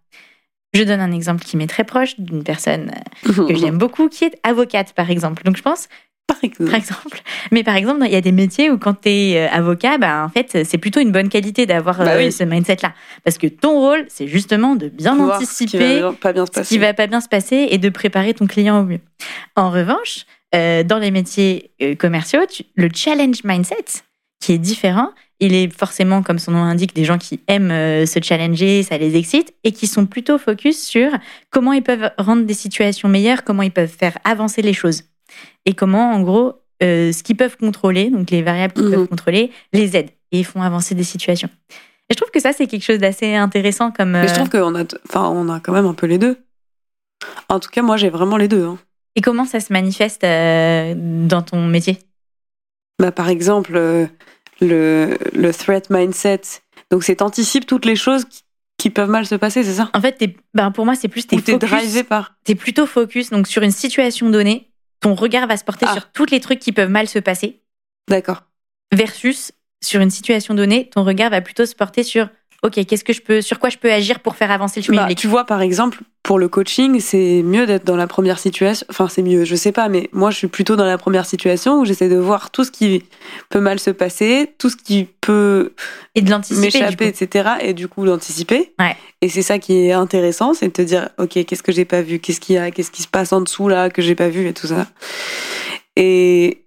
Je 0.74 0.82
donne 0.85 1.00
un 1.00 1.12
exemple 1.12 1.44
qui 1.44 1.58
m'est 1.58 1.66
très 1.66 1.85
proche 1.85 2.18
d'une 2.18 2.44
personne 2.44 2.92
que 3.26 3.54
j'aime 3.54 3.76
beaucoup, 3.76 4.08
qui 4.08 4.24
est 4.24 4.40
avocate, 4.42 4.94
par 4.94 5.11
exemple. 5.11 5.42
Donc, 5.42 5.58
je 5.58 5.62
pense, 5.62 5.88
Par 6.26 6.38
exemple. 6.42 6.70
par 6.70 6.74
exemple, 6.76 7.20
mais 7.50 7.62
par 7.62 7.76
exemple, 7.76 8.02
il 8.06 8.12
y 8.12 8.16
a 8.16 8.20
des 8.20 8.32
métiers 8.32 8.70
où 8.70 8.78
quand 8.78 8.94
tu 9.02 9.08
es 9.11 9.46
avocat, 9.48 9.98
bah, 9.98 10.24
en 10.24 10.28
fait, 10.28 10.64
c'est 10.64 10.78
plutôt 10.78 11.00
une 11.00 11.12
bonne 11.12 11.28
qualité 11.28 11.66
d'avoir 11.66 11.98
Bah 11.98 12.12
euh, 12.12 12.18
oui. 12.18 12.32
ce 12.32 12.42
mindset-là. 12.44 12.94
Parce 13.24 13.38
que 13.38 13.46
ton 13.46 13.78
rôle, 13.78 14.04
c'est 14.08 14.26
justement 14.26 14.74
de 14.74 14.88
bien 14.88 15.14
Voir 15.16 15.40
ce 15.40 15.44
qui 15.44 15.44
anticiper 15.76 16.00
va 16.00 16.12
pas 16.12 16.32
bien 16.32 16.46
se 16.46 16.52
ce 16.52 16.58
passer. 16.58 16.68
qui 16.74 16.78
va 16.78 16.94
pas 16.94 17.06
bien 17.06 17.20
se 17.20 17.28
passer 17.28 17.68
et 17.70 17.78
de 17.78 17.88
préparer 17.90 18.35
ton 18.35 18.46
client 18.46 18.80
au 18.80 18.85
mieux. 18.85 19.00
En 19.56 19.70
revanche, 19.70 20.24
euh, 20.54 20.82
dans 20.82 20.98
les 20.98 21.11
métiers 21.11 21.70
euh, 21.82 21.94
commerciaux, 21.94 22.40
tu- 22.50 22.64
le 22.76 22.88
challenge 22.94 23.44
mindset, 23.44 24.02
qui 24.40 24.52
est 24.52 24.58
différent, 24.58 25.11
il 25.40 25.54
est 25.54 25.72
forcément, 25.76 26.22
comme 26.22 26.38
son 26.38 26.52
nom 26.52 26.64
l'indique, 26.64 26.94
des 26.94 27.04
gens 27.04 27.18
qui 27.18 27.40
aiment 27.48 27.70
euh, 27.72 28.06
se 28.06 28.20
challenger, 28.22 28.82
ça 28.85 28.96
les 28.96 29.16
excite, 29.16 29.52
et 29.64 29.72
qui 29.72 29.87
sont 29.87 30.06
plutôt 30.06 30.38
focus 30.38 30.82
sur 30.82 31.11
comment 31.50 31.72
ils 31.72 31.82
peuvent 31.82 32.11
rendre 32.18 32.44
des 32.44 32.54
situations 32.54 33.08
meilleures, 33.08 33.42
comment 33.44 33.62
ils 33.62 33.70
peuvent 33.72 33.88
faire 33.96 34.16
avancer 34.24 34.62
les 34.62 34.72
choses, 34.72 35.02
et 35.66 35.75
comment, 35.75 36.12
en 36.12 36.21
gros, 36.21 36.55
euh, 36.83 37.12
ce 37.12 37.23
qu'ils 37.23 37.37
peuvent 37.37 37.57
contrôler, 37.57 38.11
donc 38.11 38.31
les 38.31 38.42
variables 38.42 38.75
qu'ils 38.75 38.85
Mhm. 38.85 38.90
peuvent 38.92 39.09
contrôler, 39.09 39.53
les 39.73 39.97
aident 39.97 40.11
et 40.33 40.42
font 40.45 40.62
avancer 40.62 40.95
des 40.95 41.05
situations. 41.05 41.49
Et 42.09 42.14
je 42.14 42.16
trouve 42.16 42.31
que 42.31 42.40
ça, 42.40 42.53
c'est 42.53 42.66
quelque 42.66 42.83
chose 42.85 42.99
d'assez 42.99 43.35
intéressant 43.35 43.90
comme... 43.92 44.12
Mais 44.12 44.27
je 44.29 44.33
euh, 44.33 44.37
trouve 44.37 44.51
qu'on 44.51 44.75
a, 44.75 44.85
enfin, 45.09 45.29
on 45.29 45.49
a 45.49 45.61
quand 45.61 45.73
même 45.73 45.87
un 45.87 45.95
peu 45.95 46.07
les 46.07 46.18
deux. 46.18 46.37
En 47.49 47.61
tout 47.61 47.71
cas, 47.71 47.83
moi, 47.83 47.97
j'ai 47.97 48.09
vraiment 48.11 48.37
les 48.37 48.49
deux. 48.49 48.64
hein. 48.64 48.79
Et 49.14 49.21
comment 49.21 49.45
ça 49.45 49.61
se 49.61 49.73
manifeste 49.73 50.25
euh, 50.25 50.95
dans 50.97 51.42
ton 51.42 51.66
métier? 51.66 51.99
Bah, 52.99 53.12
par 53.12 53.29
exemple, 53.29 53.73
le, 54.61 55.18
le 55.33 55.53
threat 55.53 55.90
mindset. 55.90 56.40
Donc, 56.90 57.05
c'est 57.05 57.16
t'anticipes 57.16 57.66
toutes 57.66 57.85
les 57.85 57.97
choses 57.97 58.25
qui, 58.25 58.42
qui 58.79 58.90
peuvent 58.90 59.11
mal 59.11 59.27
se 59.27 59.35
passer, 59.35 59.62
c'est 59.64 59.75
ça? 59.75 59.90
En 59.95 60.01
fait, 60.01 60.23
ben, 60.55 60.71
pour 60.73 60.85
moi, 60.85 60.95
c'est 60.95 61.09
plus 61.09 61.27
t'es 61.27 61.37
Ou 61.37 61.40
t'es 61.40 61.53
focus. 61.53 61.68
drivé 61.71 62.03
par. 62.05 62.35
T'es 62.45 62.55
plutôt 62.55 62.87
focus 62.87 63.31
donc 63.31 63.47
sur 63.47 63.62
une 63.62 63.71
situation 63.71 64.29
donnée. 64.31 64.71
Ton 65.03 65.15
regard 65.15 65.47
va 65.47 65.57
se 65.59 65.65
porter 65.65 65.85
Ah. 65.88 65.93
sur 65.93 66.11
tous 66.12 66.27
les 66.27 66.41
trucs 66.41 66.59
qui 66.61 66.73
peuvent 66.73 66.88
mal 66.91 67.07
se 67.09 67.19
passer, 67.19 67.62
D'accord. 68.09 68.45
versus 68.95 69.53
sur 69.83 70.01
une 70.01 70.11
situation 70.11 70.55
donnée, 70.55 70.88
ton 70.91 71.05
regard 71.05 71.31
va 71.31 71.41
plutôt 71.41 71.67
se 71.67 71.75
porter 71.75 72.03
sur 72.05 72.29
ok, 72.62 72.85
qu'est-ce 72.87 73.03
que 73.03 73.12
je 73.12 73.20
peux, 73.20 73.40
sur 73.40 73.59
quoi 73.59 73.70
je 73.70 73.77
peux 73.79 73.92
agir 73.92 74.20
pour 74.20 74.37
faire 74.37 74.51
avancer 74.51 74.81
le 74.81 74.85
chemin 74.87 75.09
Bah, 75.09 75.14
tu 75.14 75.27
vois, 75.27 75.44
par 75.44 75.62
exemple, 75.62 75.98
pour 76.22 76.38
le 76.38 76.48
coaching, 76.48 77.01
c'est 77.01 77.42
mieux 77.42 77.66
d'être 77.66 77.85
dans 77.85 77.96
la 77.96 78.07
première 78.07 78.38
situation. 78.38 78.87
Enfin, 78.88 79.09
c'est 79.09 79.22
mieux, 79.22 79.44
je 79.44 79.57
sais 79.57 79.72
pas, 79.72 79.88
mais 79.88 80.09
moi, 80.12 80.31
je 80.31 80.37
suis 80.37 80.46
plutôt 80.46 80.77
dans 80.77 80.85
la 80.85 80.96
première 80.96 81.27
situation 81.27 81.81
où 81.81 81.85
j'essaie 81.85 82.09
de 82.09 82.16
voir 82.16 82.51
tout 82.53 82.62
ce 82.62 82.70
qui 82.70 83.05
peut 83.48 83.59
mal 83.59 83.81
se 83.81 83.90
passer, 83.90 84.55
tout 84.59 84.70
ce 84.70 84.77
qui 84.77 85.09
peut 85.20 85.72
Et 86.14 86.22
de 86.22 86.31
l'anticiper. 86.31 86.68
du 86.68 86.79
m'échapper, 86.79 87.07
etc. 87.09 87.51
Et 87.62 87.75
du 87.75 87.88
coup, 87.88 88.07
d'anticiper. 88.07 88.72
Ouais. 88.79 88.96
Et 89.22 89.29
c'est 89.29 89.42
ça 89.42 89.59
qui 89.59 89.87
est 89.87 89.92
intéressant, 89.92 90.55
c'est 90.55 90.68
de 90.68 90.72
te 90.72 90.83
dire, 90.83 91.09
ok, 91.18 91.44
qu'est-ce 91.44 91.62
que 91.62 91.72
j'ai 91.72 91.85
pas 91.85 92.03
vu, 92.03 92.20
qu'est-ce 92.20 92.40
qu'il 92.40 92.55
y 92.55 92.59
a, 92.59 92.70
qu'est-ce 92.70 92.92
qui 92.92 93.03
se 93.03 93.09
passe 93.09 93.33
en 93.33 93.40
dessous 93.40 93.68
là 93.68 93.90
que 93.90 94.03
j'ai 94.03 94.14
pas 94.14 94.29
vu 94.29 94.46
et 94.46 94.55
tout 94.55 94.68
ça. 94.68 94.87
Et 95.96 96.64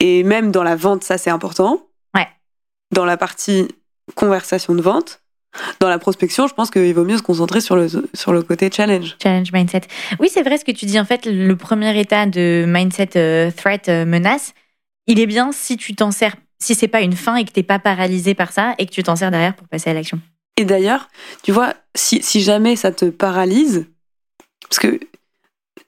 et 0.00 0.22
même 0.24 0.50
dans 0.50 0.62
la 0.62 0.76
vente, 0.76 1.04
ça 1.04 1.16
c'est 1.16 1.30
important. 1.30 1.86
Ouais. 2.14 2.28
Dans 2.92 3.06
la 3.06 3.16
partie 3.16 3.68
conversation 4.14 4.74
de 4.74 4.82
vente, 4.82 5.20
dans 5.80 5.88
la 5.88 5.98
prospection, 5.98 6.46
je 6.46 6.54
pense 6.54 6.70
qu'il 6.70 6.92
vaut 6.94 7.04
mieux 7.04 7.16
se 7.16 7.22
concentrer 7.22 7.60
sur 7.60 7.76
le 7.76 7.86
sur 8.12 8.32
le 8.32 8.42
côté 8.42 8.70
challenge. 8.72 9.16
Challenge 9.22 9.52
mindset. 9.52 9.82
Oui, 10.18 10.28
c'est 10.30 10.42
vrai 10.42 10.58
ce 10.58 10.64
que 10.64 10.72
tu 10.72 10.84
dis. 10.86 10.98
En 10.98 11.04
fait, 11.04 11.26
le 11.26 11.54
premier 11.56 11.98
état 11.98 12.26
de 12.26 12.64
mindset 12.66 13.10
euh, 13.16 13.50
threat 13.50 13.88
euh, 13.88 14.04
menace, 14.04 14.52
il 15.06 15.20
est 15.20 15.26
bien 15.26 15.52
si 15.52 15.76
tu 15.76 15.94
t'en 15.94 16.10
sers, 16.10 16.34
si 16.58 16.74
c'est 16.74 16.88
pas 16.88 17.02
une 17.02 17.12
fin 17.14 17.36
et 17.36 17.44
que 17.44 17.52
t'es 17.52 17.62
pas 17.62 17.78
paralysé 17.78 18.34
par 18.34 18.52
ça 18.52 18.74
et 18.78 18.86
que 18.86 18.90
tu 18.90 19.02
t'en 19.02 19.16
sers 19.16 19.30
derrière 19.30 19.54
pour 19.54 19.68
passer 19.68 19.90
à 19.90 19.94
l'action. 19.94 20.20
Et 20.56 20.64
d'ailleurs, 20.64 21.08
tu 21.42 21.52
vois, 21.52 21.74
si, 21.94 22.22
si 22.22 22.40
jamais 22.40 22.76
ça 22.76 22.92
te 22.92 23.06
paralyse, 23.06 23.86
parce 24.68 24.78
que 24.78 25.00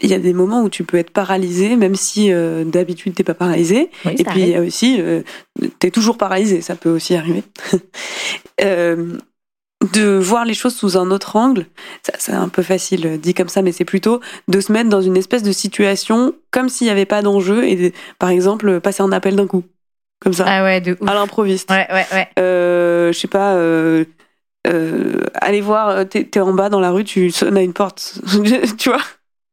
il 0.01 0.11
y 0.11 0.15
a 0.15 0.19
des 0.19 0.33
moments 0.35 0.63
où 0.63 0.69
tu 0.69 0.85
peux 0.85 0.99
être 0.99 1.11
paralysé, 1.11 1.75
même 1.77 1.95
si 1.95 2.33
euh, 2.33 2.65
d'habitude 2.65 3.15
t'es 3.15 3.25
pas 3.25 3.35
paralysé. 3.35 3.91
Oui, 4.05 4.15
Et 4.19 4.25
puis 4.25 4.41
il 4.43 4.49
y 4.49 4.55
a 4.55 4.61
aussi, 4.61 5.01
euh, 5.01 5.23
t'es 5.79 5.91
toujours 5.91 6.19
paralysé, 6.19 6.61
ça 6.61 6.75
peut 6.77 6.91
aussi 6.91 7.15
arriver. 7.15 7.43
Euh, 8.63 9.19
de 9.93 10.17
voir 10.17 10.47
les 10.47 10.55
choses 10.55 10.75
sous 10.75 10.97
un 10.97 11.11
autre 11.11 11.37
angle, 11.37 11.67
ça, 12.03 12.15
c'est 12.19 12.33
un 12.33 12.49
peu 12.49 12.63
facile 12.63 13.07
euh, 13.07 13.17
dit 13.19 13.35
comme 13.35 13.51
ça, 13.51 13.61
mais 13.61 13.71
c'est 13.73 13.85
plutôt 13.85 14.21
de 14.49 14.61
se 14.61 14.73
mettre 14.73 14.89
dans 14.89 15.03
une 15.03 15.17
espèce 15.19 15.43
de 15.43 15.53
situation 15.53 16.35
comme 16.51 16.71
s'il 16.71 16.87
n'y 16.87 16.91
avait 16.91 17.05
pas 17.05 17.21
d'enjeu 17.21 17.65
et 17.65 17.77
de, 17.77 17.93
par 18.19 18.31
exemple 18.31 18.81
passer 18.81 19.03
un 19.03 19.13
appel 19.13 19.37
d'un 19.37 19.47
coup, 19.47 19.65
comme 20.21 20.33
ça, 20.33 20.45
Ah 20.49 20.65
ouais, 20.65 20.81
de 20.81 20.97
ouf. 20.99 21.07
à 21.09 21.13
l'improviste. 21.13 21.71
Ouais, 21.71 21.87
ouais, 21.93 22.07
ouais. 22.13 22.29
Euh, 22.39 23.13
je 23.13 23.19
sais 23.19 23.29
pas, 23.29 23.53
euh, 23.57 24.07
euh, 24.67 25.21
aller 25.35 25.61
voir, 25.61 26.09
t'es, 26.09 26.25
t'es 26.25 26.41
en 26.41 26.55
bas 26.55 26.71
dans 26.71 26.81
la 26.81 26.91
rue, 26.91 27.05
tu 27.05 27.31
sonnes 27.31 27.59
à 27.59 27.63
une 27.63 27.75
porte, 27.75 28.19
tu 28.79 28.89
vois 28.89 29.03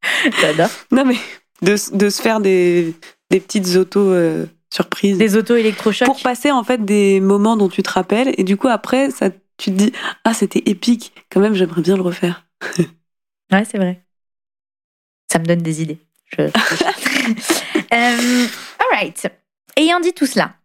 J'adore. 0.41 0.69
Non 0.91 1.05
mais 1.05 1.15
de, 1.61 1.75
de 1.95 2.09
se 2.09 2.21
faire 2.21 2.39
des, 2.39 2.93
des 3.29 3.39
petites 3.39 3.75
auto 3.75 3.99
euh, 3.99 4.45
surprises 4.73 5.17
Des 5.17 5.35
autos 5.35 5.55
électrochocs. 5.55 6.07
pour 6.07 6.21
passer 6.21 6.51
en 6.51 6.63
fait 6.63 6.83
des 6.83 7.19
moments 7.19 7.55
dont 7.57 7.69
tu 7.69 7.83
te 7.83 7.89
rappelles 7.89 8.33
et 8.37 8.43
du 8.43 8.57
coup 8.57 8.67
après 8.67 9.11
ça 9.11 9.29
tu 9.57 9.71
te 9.71 9.75
dis 9.77 9.93
ah 10.25 10.33
c'était 10.33 10.63
épique 10.65 11.13
quand 11.31 11.39
même 11.39 11.53
j'aimerais 11.53 11.81
bien 11.81 11.95
le 11.95 12.01
refaire 12.01 12.45
Ouais, 13.51 13.65
c'est 13.69 13.77
vrai. 13.77 14.01
Ça 15.31 15.37
me 15.37 15.45
donne 15.45 15.61
des 15.61 15.81
idées. 15.83 15.99
Je... 16.37 16.43
Euh, 17.93 18.47
all 18.79 18.97
right. 18.99 19.27
Ayant 19.77 19.99
dit 19.99 20.13
tout 20.13 20.25
cela, 20.25 20.55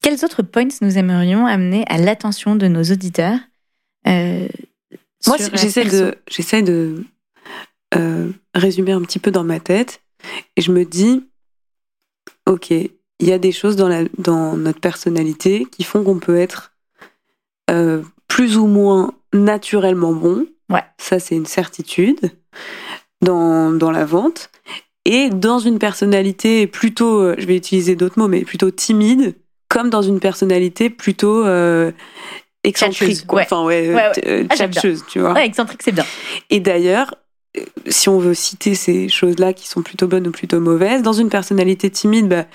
quels 0.00 0.24
autres 0.24 0.42
points 0.42 0.68
nous 0.80 0.96
aimerions 0.98 1.46
amener 1.46 1.84
à 1.88 1.98
l'attention 1.98 2.56
de 2.56 2.66
nos 2.68 2.82
auditeurs 2.82 3.38
euh, 4.08 4.48
moi 5.26 5.36
j'essaie 5.52 5.84
de 5.84 6.14
j'essaie 6.28 6.62
de 6.62 7.04
euh, 7.96 8.30
résumer 8.54 8.92
un 8.92 9.02
petit 9.02 9.18
peu 9.18 9.30
dans 9.30 9.44
ma 9.44 9.60
tête 9.60 10.02
et 10.56 10.62
je 10.62 10.72
me 10.72 10.84
dis 10.84 11.26
ok 12.46 12.70
il 12.70 13.28
y 13.28 13.32
a 13.32 13.38
des 13.38 13.52
choses 13.52 13.76
dans 13.76 13.88
la 13.88 14.04
dans 14.18 14.56
notre 14.56 14.80
personnalité 14.80 15.66
qui 15.70 15.84
font 15.84 16.02
qu'on 16.02 16.18
peut 16.18 16.36
être 16.36 16.72
euh, 17.70 18.02
plus 18.28 18.56
ou 18.56 18.66
moins 18.66 19.12
naturellement 19.32 20.12
bon 20.12 20.46
Ouais. 20.70 20.82
ça 20.98 21.18
c'est 21.18 21.36
une 21.36 21.44
certitude 21.46 22.18
dans 23.20 23.70
dans 23.70 23.90
la 23.90 24.04
vente 24.06 24.50
et 25.04 25.28
dans 25.28 25.58
une 25.58 25.78
personnalité 25.78 26.66
plutôt, 26.66 27.20
euh, 27.20 27.34
je 27.38 27.46
vais 27.46 27.56
utiliser 27.56 27.94
d'autres 27.94 28.18
mots, 28.18 28.28
mais 28.28 28.40
plutôt 28.42 28.70
timide, 28.70 29.34
comme 29.68 29.90
dans 29.90 30.02
une 30.02 30.18
personnalité 30.18 30.88
plutôt 30.88 31.44
euh, 31.44 31.92
excentrique. 32.62 33.30
Ouais. 33.30 33.42
Enfin, 33.42 33.64
ouais, 33.64 33.94
Ouais, 33.94 34.10
euh, 34.26 34.44
Ah, 34.48 34.54
tu 35.08 35.18
vois. 35.18 35.34
Ouais, 35.34 35.46
excentrique, 35.46 35.82
c'est 35.82 35.92
bien. 35.92 36.06
Et 36.48 36.60
d'ailleurs, 36.60 37.14
si 37.86 38.08
on 38.08 38.18
veut 38.18 38.34
citer 38.34 38.74
ces 38.74 39.08
choses-là 39.08 39.52
qui 39.52 39.68
sont 39.68 39.82
plutôt 39.82 40.06
bonnes 40.08 40.26
ou 40.26 40.32
plutôt 40.32 40.60
mauvaises, 40.60 41.02
dans 41.02 41.12
une 41.12 41.28
personnalité 41.28 41.90
timide, 41.90 42.28
bah, 42.28 42.46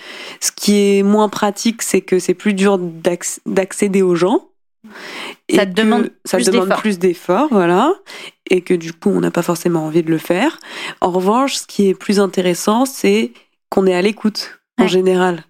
ce 0.41 0.51
qui 0.51 0.97
est 0.97 1.03
moins 1.03 1.29
pratique, 1.29 1.81
c'est 1.81 2.01
que 2.01 2.19
c'est 2.19 2.33
plus 2.33 2.53
dur 2.53 2.77
d'acc- 2.77 3.39
d'accéder 3.45 4.01
aux 4.01 4.15
gens. 4.15 4.49
Ça 5.53 5.63
Et 5.63 5.65
demande 5.65 6.09
ça 6.25 6.37
plus 6.37 6.45
demande 6.47 6.65
d'efforts. 6.67 6.81
plus 6.81 6.99
d'efforts, 6.99 7.47
voilà, 7.51 7.93
et 8.49 8.61
que 8.61 8.73
du 8.73 8.93
coup 8.93 9.09
on 9.09 9.19
n'a 9.19 9.31
pas 9.31 9.41
forcément 9.41 9.85
envie 9.85 10.03
de 10.03 10.09
le 10.09 10.17
faire. 10.17 10.57
En 11.01 11.11
revanche, 11.11 11.55
ce 11.55 11.67
qui 11.67 11.89
est 11.89 11.93
plus 11.93 12.19
intéressant, 12.19 12.85
c'est 12.85 13.31
qu'on 13.69 13.85
est 13.87 13.93
à 13.93 14.01
l'écoute 14.01 14.59
en 14.79 14.87
général. 14.87 15.43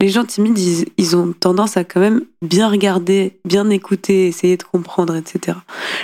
Les 0.00 0.08
gens 0.08 0.24
timides, 0.24 0.58
ils, 0.58 0.86
ils 0.96 1.14
ont 1.16 1.32
tendance 1.32 1.76
à 1.76 1.84
quand 1.84 2.00
même 2.00 2.22
bien 2.40 2.70
regarder, 2.70 3.38
bien 3.44 3.68
écouter, 3.68 4.28
essayer 4.28 4.56
de 4.56 4.62
comprendre, 4.62 5.14
etc. 5.14 5.58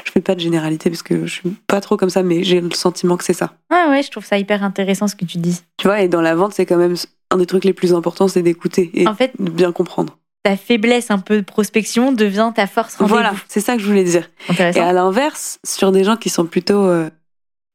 Je 0.05 0.13
fais 0.13 0.21
pas 0.21 0.35
de 0.35 0.41
généralité 0.41 0.91
parce 0.91 1.03
que 1.03 1.25
je 1.25 1.33
suis 1.33 1.51
pas 1.67 1.81
trop 1.81 1.97
comme 1.97 2.11
ça, 2.11 2.23
mais 2.23 2.45
j'ai 2.45 2.61
le 2.61 2.71
sentiment 2.73 3.17
que 3.17 3.25
c'est 3.25 3.33
ça. 3.33 3.55
Ouais, 3.71 3.87
ouais, 3.89 4.03
je 4.03 4.11
trouve 4.11 4.25
ça 4.27 4.39
hyper 4.39 4.63
intéressant 4.63 5.09
ce 5.09 5.17
que 5.17 5.25
tu 5.25 5.39
dis. 5.39 5.63
Tu 5.79 5.87
vois, 5.87 6.03
et 6.03 6.09
dans 6.09 6.21
la 6.21 6.35
vente, 6.35 6.53
c'est 6.53 6.67
quand 6.67 6.77
même 6.77 6.95
un 7.31 7.39
des 7.39 7.47
trucs 7.47 7.65
les 7.65 7.73
plus 7.73 7.95
importants, 7.95 8.29
c'est 8.29 8.43
d'écouter 8.43 8.91
et 8.93 9.09
En 9.09 9.15
fait, 9.15 9.33
de 9.39 9.51
bien 9.51 9.73
comprendre. 9.73 10.19
ta 10.45 10.57
faiblesse 10.59 11.11
un 11.11 11.19
peu 11.19 11.37
de 11.39 11.45
prospection 11.45 12.13
devient 12.13 12.53
ta 12.55 12.67
force. 12.67 12.97
Voilà, 13.01 13.33
c'est 13.49 13.61
ça 13.61 13.77
que 13.77 13.83
je 13.83 13.87
voulais 13.87 14.05
dire. 14.05 14.29
Et 14.59 14.79
à 14.79 14.93
l'inverse, 14.93 15.59
sur 15.65 15.91
des 15.91 16.05
gens 16.05 16.17
qui 16.17 16.29
sont 16.29 16.45
plutôt 16.45 16.85
euh, 16.85 17.09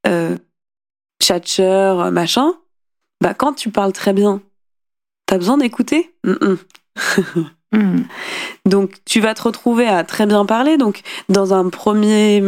euh, 0.07 0.37
tchatcheurs, 1.21 2.11
machin, 2.11 2.53
bah 3.21 3.33
quand 3.33 3.53
tu 3.53 3.69
parles 3.71 3.91
très 3.91 4.13
bien, 4.13 4.41
t'as 5.31 5.37
besoin 5.37 5.57
d'écouter? 5.57 6.13
Hmm. 7.73 8.01
Donc 8.65 8.95
tu 9.05 9.21
vas 9.21 9.33
te 9.33 9.43
retrouver 9.43 9.87
à 9.87 10.03
très 10.03 10.25
bien 10.25 10.45
parler. 10.45 10.75
Donc 10.75 11.03
dans 11.29 11.53
un 11.53 11.69
premier, 11.69 12.43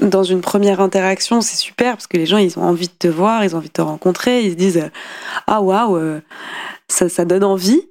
dans 0.00 0.22
une 0.22 0.40
première 0.40 0.80
interaction, 0.80 1.42
c'est 1.42 1.58
super 1.58 1.92
parce 1.92 2.06
que 2.06 2.16
les 2.16 2.24
gens 2.24 2.38
ils 2.38 2.58
ont 2.58 2.62
envie 2.62 2.88
de 2.88 2.94
te 2.94 3.06
voir, 3.06 3.44
ils 3.44 3.54
ont 3.54 3.58
envie 3.58 3.68
de 3.68 3.74
te 3.74 3.82
rencontrer, 3.82 4.44
ils 4.44 4.52
se 4.52 4.56
disent 4.56 4.78
euh, 4.78 4.88
ah 5.46 5.60
waouh, 5.60 5.98
euh, 5.98 6.22
ça 6.88 7.10
ça 7.10 7.26
donne 7.26 7.44
envie. 7.44 7.82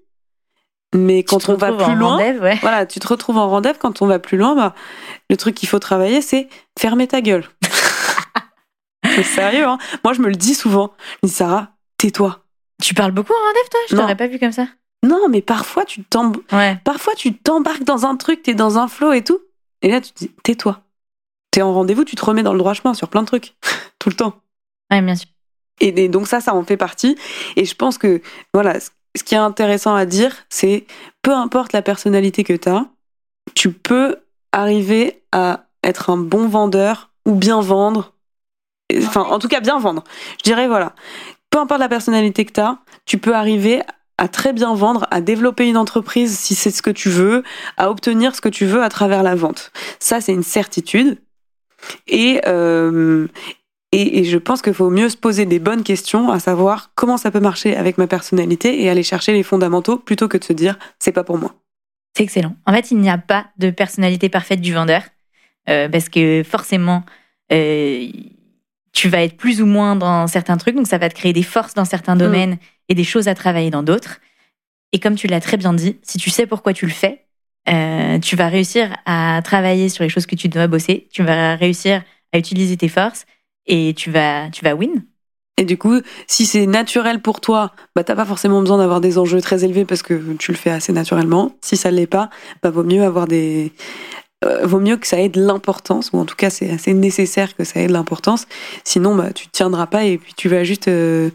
Mais 0.95 1.21
quand 1.21 1.47
on 1.49 1.53
va 1.53 1.71
plus 1.71 1.93
loin, 1.93 2.17
ouais. 2.17 2.57
voilà, 2.63 2.87
tu 2.87 2.99
te 2.99 3.07
retrouves 3.07 3.37
en 3.37 3.47
rendez-vous. 3.47 3.77
Quand 3.77 4.01
on 4.01 4.07
va 4.07 4.17
plus 4.17 4.39
loin, 4.39 4.55
bah, 4.55 4.73
le 5.29 5.37
truc 5.37 5.53
qu'il 5.53 5.69
faut 5.69 5.77
travailler, 5.77 6.23
c'est 6.23 6.49
fermer 6.79 7.05
ta 7.05 7.21
gueule. 7.21 7.45
c'est 9.05 9.21
sérieux, 9.21 9.67
hein 9.67 9.77
Moi, 10.03 10.13
je 10.13 10.21
me 10.21 10.29
le 10.29 10.35
dis 10.35 10.55
souvent. 10.55 10.95
Je 11.21 11.27
dis, 11.27 11.33
Sarah, 11.35 11.73
tais-toi. 11.99 12.44
Tu 12.81 12.93
parles 12.93 13.11
beaucoup 13.11 13.33
en 13.33 13.47
rendez-vous, 13.47 13.69
toi? 13.69 13.79
Je 13.89 13.95
t'aurais 13.95 14.15
pas 14.15 14.27
vu 14.27 14.39
comme 14.39 14.51
ça. 14.51 14.67
Non, 15.03 15.27
mais 15.29 15.41
parfois, 15.41 15.85
tu 15.85 16.03
t'em- 16.03 16.33
Ouais. 16.51 16.77
parfois, 16.83 17.13
tu 17.15 17.33
t'embarques 17.37 17.83
dans 17.83 18.05
un 18.05 18.15
truc, 18.15 18.43
t'es 18.43 18.53
dans 18.55 18.77
un 18.77 18.87
flow 18.87 19.13
et 19.13 19.23
tout. 19.23 19.39
Et 19.81 19.89
là, 19.89 20.01
tu 20.01 20.11
te 20.11 20.19
dis, 20.19 20.31
tais-toi. 20.43 20.81
T'es 21.51 21.61
en 21.61 21.73
rendez-vous, 21.73 22.03
tu 22.03 22.15
te 22.15 22.25
remets 22.25 22.43
dans 22.43 22.53
le 22.53 22.59
droit 22.59 22.73
chemin 22.73 22.93
sur 22.93 23.07
plein 23.09 23.21
de 23.21 23.27
trucs. 23.27 23.55
tout 23.99 24.09
le 24.09 24.15
temps. 24.15 24.35
Ouais, 24.91 25.01
bien 25.01 25.15
sûr. 25.15 25.29
Et, 25.79 26.05
et 26.05 26.09
donc 26.09 26.27
ça, 26.27 26.41
ça 26.41 26.53
en 26.55 26.63
fait 26.63 26.77
partie. 26.77 27.17
Et 27.55 27.65
je 27.65 27.75
pense 27.75 27.97
que, 27.97 28.21
voilà, 28.53 28.79
ce 28.79 28.89
ce 29.17 29.23
qui 29.23 29.33
est 29.33 29.37
intéressant 29.37 29.95
à 29.95 30.05
dire, 30.05 30.35
c'est 30.49 30.85
peu 31.21 31.31
importe 31.33 31.71
la 31.71 31.81
personnalité 31.81 32.43
que 32.43 32.51
tu 32.51 32.67
as, 32.67 32.85
tu 33.53 33.71
peux 33.71 34.17
arriver 34.51 35.23
à 35.31 35.67
être 35.85 36.09
un 36.09 36.17
bon 36.17 36.49
vendeur 36.49 37.11
ou 37.25 37.33
bien 37.35 37.61
vendre. 37.61 38.11
Enfin, 38.97 39.21
en 39.21 39.39
tout 39.39 39.47
cas, 39.47 39.61
bien 39.61 39.79
vendre. 39.79 40.03
Je 40.39 40.43
dirais, 40.43 40.67
voilà, 40.67 40.93
peu 41.55 41.61
importe 41.61 41.79
la 41.79 41.87
personnalité 41.87 42.43
que 42.43 42.51
tu 42.51 42.59
as, 42.59 42.79
tu 43.05 43.17
peux 43.17 43.33
arriver 43.33 43.81
à 44.17 44.27
très 44.27 44.51
bien 44.51 44.75
vendre, 44.75 45.07
à 45.09 45.21
développer 45.21 45.69
une 45.69 45.77
entreprise 45.77 46.37
si 46.37 46.53
c'est 46.53 46.69
ce 46.69 46.81
que 46.81 46.89
tu 46.89 47.07
veux, 47.07 47.43
à 47.77 47.89
obtenir 47.89 48.35
ce 48.35 48.41
que 48.41 48.49
tu 48.49 48.65
veux 48.65 48.83
à 48.83 48.89
travers 48.89 49.23
la 49.23 49.35
vente. 49.35 49.71
Ça, 49.99 50.19
c'est 50.19 50.33
une 50.33 50.43
certitude. 50.43 51.17
Et, 52.07 52.41
euh, 52.45 53.29
et, 53.93 54.19
et 54.19 54.23
je 54.25 54.37
pense 54.37 54.61
qu'il 54.61 54.73
faut 54.73 54.89
mieux 54.89 55.07
se 55.07 55.15
poser 55.15 55.45
des 55.45 55.59
bonnes 55.59 55.83
questions, 55.83 56.29
à 56.29 56.39
savoir 56.39 56.91
comment 56.93 57.15
ça 57.15 57.31
peut 57.31 57.39
marcher 57.39 57.73
avec 57.77 57.97
ma 57.97 58.07
personnalité 58.07 58.83
et 58.83 58.89
aller 58.89 59.03
chercher 59.03 59.31
les 59.31 59.43
fondamentaux 59.43 59.97
plutôt 59.97 60.27
que 60.27 60.37
de 60.37 60.43
se 60.43 60.51
dire 60.51 60.77
c'est 60.99 61.13
pas 61.13 61.23
pour 61.23 61.37
moi. 61.37 61.55
C'est 62.17 62.23
excellent. 62.23 62.57
En 62.65 62.73
fait, 62.73 62.91
il 62.91 62.97
n'y 62.97 63.09
a 63.09 63.17
pas 63.17 63.45
de 63.59 63.69
personnalité 63.69 64.27
parfaite 64.27 64.59
du 64.59 64.73
vendeur. 64.73 65.03
euh, 65.69 65.87
parce 65.87 66.09
que 66.09 66.43
forcément, 66.43 67.03
euh, 67.53 68.07
tu 68.95 69.09
vas 69.09 69.21
être 69.21 69.37
plus 69.37 69.61
ou 69.61 69.65
moins 69.67 69.95
dans 69.95 70.25
certains 70.25 70.57
trucs. 70.57 70.75
Donc, 70.75 70.87
ça 70.87 70.97
va 70.97 71.09
te 71.09 71.15
créer 71.15 71.33
des 71.33 71.43
forces 71.43 71.75
dans 71.75 71.85
certains 71.85 72.15
domaines 72.15 72.57
et 72.89 72.95
des 72.95 73.03
choses 73.03 73.27
à 73.27 73.35
travailler 73.35 73.69
dans 73.69 73.83
d'autres. 73.83 74.21
Et 74.93 74.99
comme 74.99 75.15
tu 75.15 75.27
l'as 75.27 75.41
très 75.41 75.57
bien 75.57 75.73
dit, 75.73 75.99
si 76.01 76.17
tu 76.17 76.29
sais 76.29 76.47
pourquoi 76.47 76.73
tu 76.73 76.85
le 76.85 76.93
fais, 76.93 77.25
euh, 77.67 78.17
tu 78.19 78.35
vas 78.35 78.47
réussir 78.47 78.95
à 79.05 79.41
travailler 79.43 79.89
sur 79.89 80.03
les 80.03 80.09
choses 80.09 80.25
que 80.25 80.35
tu 80.35 80.47
dois 80.47 80.67
bosser. 80.67 81.07
Tu 81.11 81.23
vas 81.23 81.55
réussir 81.55 82.03
à 82.31 82.37
utiliser 82.37 82.77
tes 82.77 82.87
forces 82.87 83.25
et 83.67 83.93
tu 83.95 84.11
vas, 84.11 84.49
tu 84.49 84.63
vas 84.63 84.75
win. 84.75 85.03
Et 85.57 85.65
du 85.65 85.77
coup, 85.77 86.01
si 86.27 86.45
c'est 86.45 86.65
naturel 86.65 87.21
pour 87.21 87.39
toi, 87.39 87.71
bah 87.95 88.03
t'as 88.03 88.15
pas 88.15 88.25
forcément 88.25 88.59
besoin 88.59 88.77
d'avoir 88.77 88.99
des 88.99 89.17
enjeux 89.17 89.41
très 89.41 89.63
élevés 89.63 89.85
parce 89.85 90.03
que 90.03 90.33
tu 90.37 90.51
le 90.51 90.57
fais 90.57 90.69
assez 90.69 90.91
naturellement. 90.91 91.55
Si 91.61 91.77
ça 91.77 91.91
l'est 91.91 92.07
pas, 92.07 92.29
bah 92.61 92.69
vaut 92.69 92.83
mieux 92.83 93.03
avoir 93.03 93.25
des 93.25 93.71
euh, 94.43 94.65
vaut 94.65 94.79
mieux 94.79 94.97
que 94.97 95.07
ça 95.07 95.19
ait 95.19 95.29
de 95.29 95.41
l'importance 95.41 96.11
ou 96.11 96.17
en 96.17 96.25
tout 96.25 96.35
cas 96.35 96.49
c'est 96.49 96.69
assez 96.69 96.93
nécessaire 96.93 97.55
que 97.55 97.63
ça 97.63 97.79
ait 97.79 97.87
de 97.87 97.93
l'importance. 97.93 98.47
Sinon 98.83 99.15
bah 99.15 99.31
tu 99.31 99.47
te 99.47 99.51
tiendras 99.51 99.87
pas 99.87 100.03
et 100.03 100.17
puis 100.17 100.33
tu 100.35 100.49
vas 100.49 100.63
juste 100.63 100.87
euh, 100.87 101.29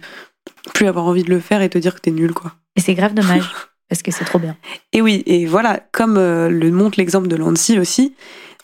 plus 0.74 0.86
avoir 0.86 1.06
envie 1.06 1.24
de 1.24 1.30
le 1.30 1.40
faire 1.40 1.62
et 1.62 1.70
te 1.70 1.78
dire 1.78 1.94
que 1.94 2.00
t'es 2.00 2.10
nul 2.10 2.34
quoi. 2.34 2.52
Et 2.76 2.80
c'est 2.80 2.94
grave 2.94 3.14
dommage 3.14 3.50
parce 3.88 4.02
que 4.02 4.10
c'est 4.10 4.24
trop 4.24 4.38
bien. 4.38 4.56
Et 4.92 5.00
oui, 5.00 5.22
et 5.26 5.46
voilà, 5.46 5.80
comme 5.92 6.18
euh, 6.18 6.50
le 6.50 6.70
montre 6.70 6.98
l'exemple 6.98 7.28
de 7.28 7.36
Lancy 7.36 7.78
aussi, 7.78 8.14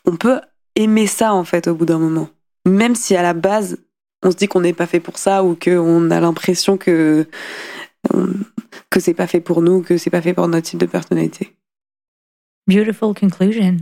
on 0.05 0.17
peut 0.17 0.41
aimer 0.75 1.07
ça 1.07 1.33
en 1.33 1.45
fait 1.45 1.67
au 1.67 1.75
bout 1.75 1.87
d'un 1.87 1.99
moment. 1.99 2.29
Même 2.67 2.95
si 2.95 3.17
à 3.17 3.23
la 3.23 3.33
base, 3.33 3.79
on 4.23 4.31
se 4.31 4.37
dit 4.37 4.49
qu'on 4.49 4.61
n'est 4.61 4.75
pas 4.75 4.87
fait 4.87 5.01
pour 5.01 5.19
ça 5.19 5.45
ou 5.45 5.57
qu'on 5.57 6.11
a 6.11 6.21
l'impression 6.21 6.77
que, 6.77 7.27
que 8.91 9.01
c'est 9.01 9.15
pas 9.15 9.27
fait 9.27 9.41
pour 9.41 9.63
nous, 9.63 9.83
que 9.83 9.97
c'est 9.97 10.11
pas 10.11 10.21
fait 10.21 10.35
pour 10.35 10.49
notre 10.49 10.69
type 10.69 10.81
de 10.81 10.87
personnalité. 10.87 11.55
Beautiful 12.67 13.15
conclusion. 13.15 13.77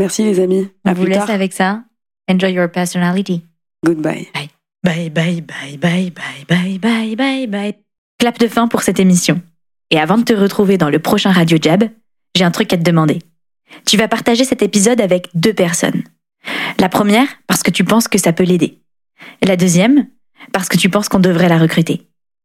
Merci 0.00 0.24
les 0.24 0.40
amis. 0.40 0.66
On 0.86 0.90
À 0.90 0.94
vous 0.94 1.02
plus 1.02 1.10
laisse 1.10 1.18
tard. 1.18 1.30
avec 1.30 1.52
ça. 1.52 1.84
Enjoy 2.30 2.52
your 2.52 2.70
personality. 2.70 3.42
Goodbye. 3.84 4.28
Bye 4.82 5.10
bye 5.10 5.42
bye 5.42 5.76
bye 5.76 6.10
bye 6.10 6.10
bye 6.48 6.78
bye 6.78 7.16
bye 7.16 7.46
bye. 7.46 7.74
Clap 8.18 8.38
de 8.38 8.48
fin 8.48 8.66
pour 8.66 8.80
cette 8.82 8.98
émission. 8.98 9.40
Et 9.90 9.98
avant 9.98 10.16
de 10.16 10.24
te 10.24 10.32
retrouver 10.32 10.78
dans 10.78 10.88
le 10.88 10.98
prochain 11.00 11.30
Radio 11.32 11.58
Jab, 11.60 11.84
j'ai 12.34 12.44
un 12.44 12.50
truc 12.50 12.72
à 12.72 12.78
te 12.78 12.82
demander. 12.82 13.18
Tu 13.84 13.96
vas 13.98 14.08
partager 14.08 14.44
cet 14.44 14.62
épisode 14.62 15.00
avec 15.02 15.28
deux 15.34 15.52
personnes. 15.52 16.02
La 16.78 16.88
première, 16.88 17.26
parce 17.46 17.62
que 17.62 17.70
tu 17.70 17.84
penses 17.84 18.08
que 18.08 18.16
ça 18.18 18.32
peut 18.32 18.44
l'aider. 18.44 18.80
Et 19.42 19.46
la 19.46 19.56
deuxième, 19.56 20.06
parce 20.52 20.68
que 20.68 20.78
tu 20.78 20.88
penses 20.88 21.08
qu'on 21.10 21.18
devrait 21.20 21.48
la 21.50 21.58
recruter. 21.58 22.08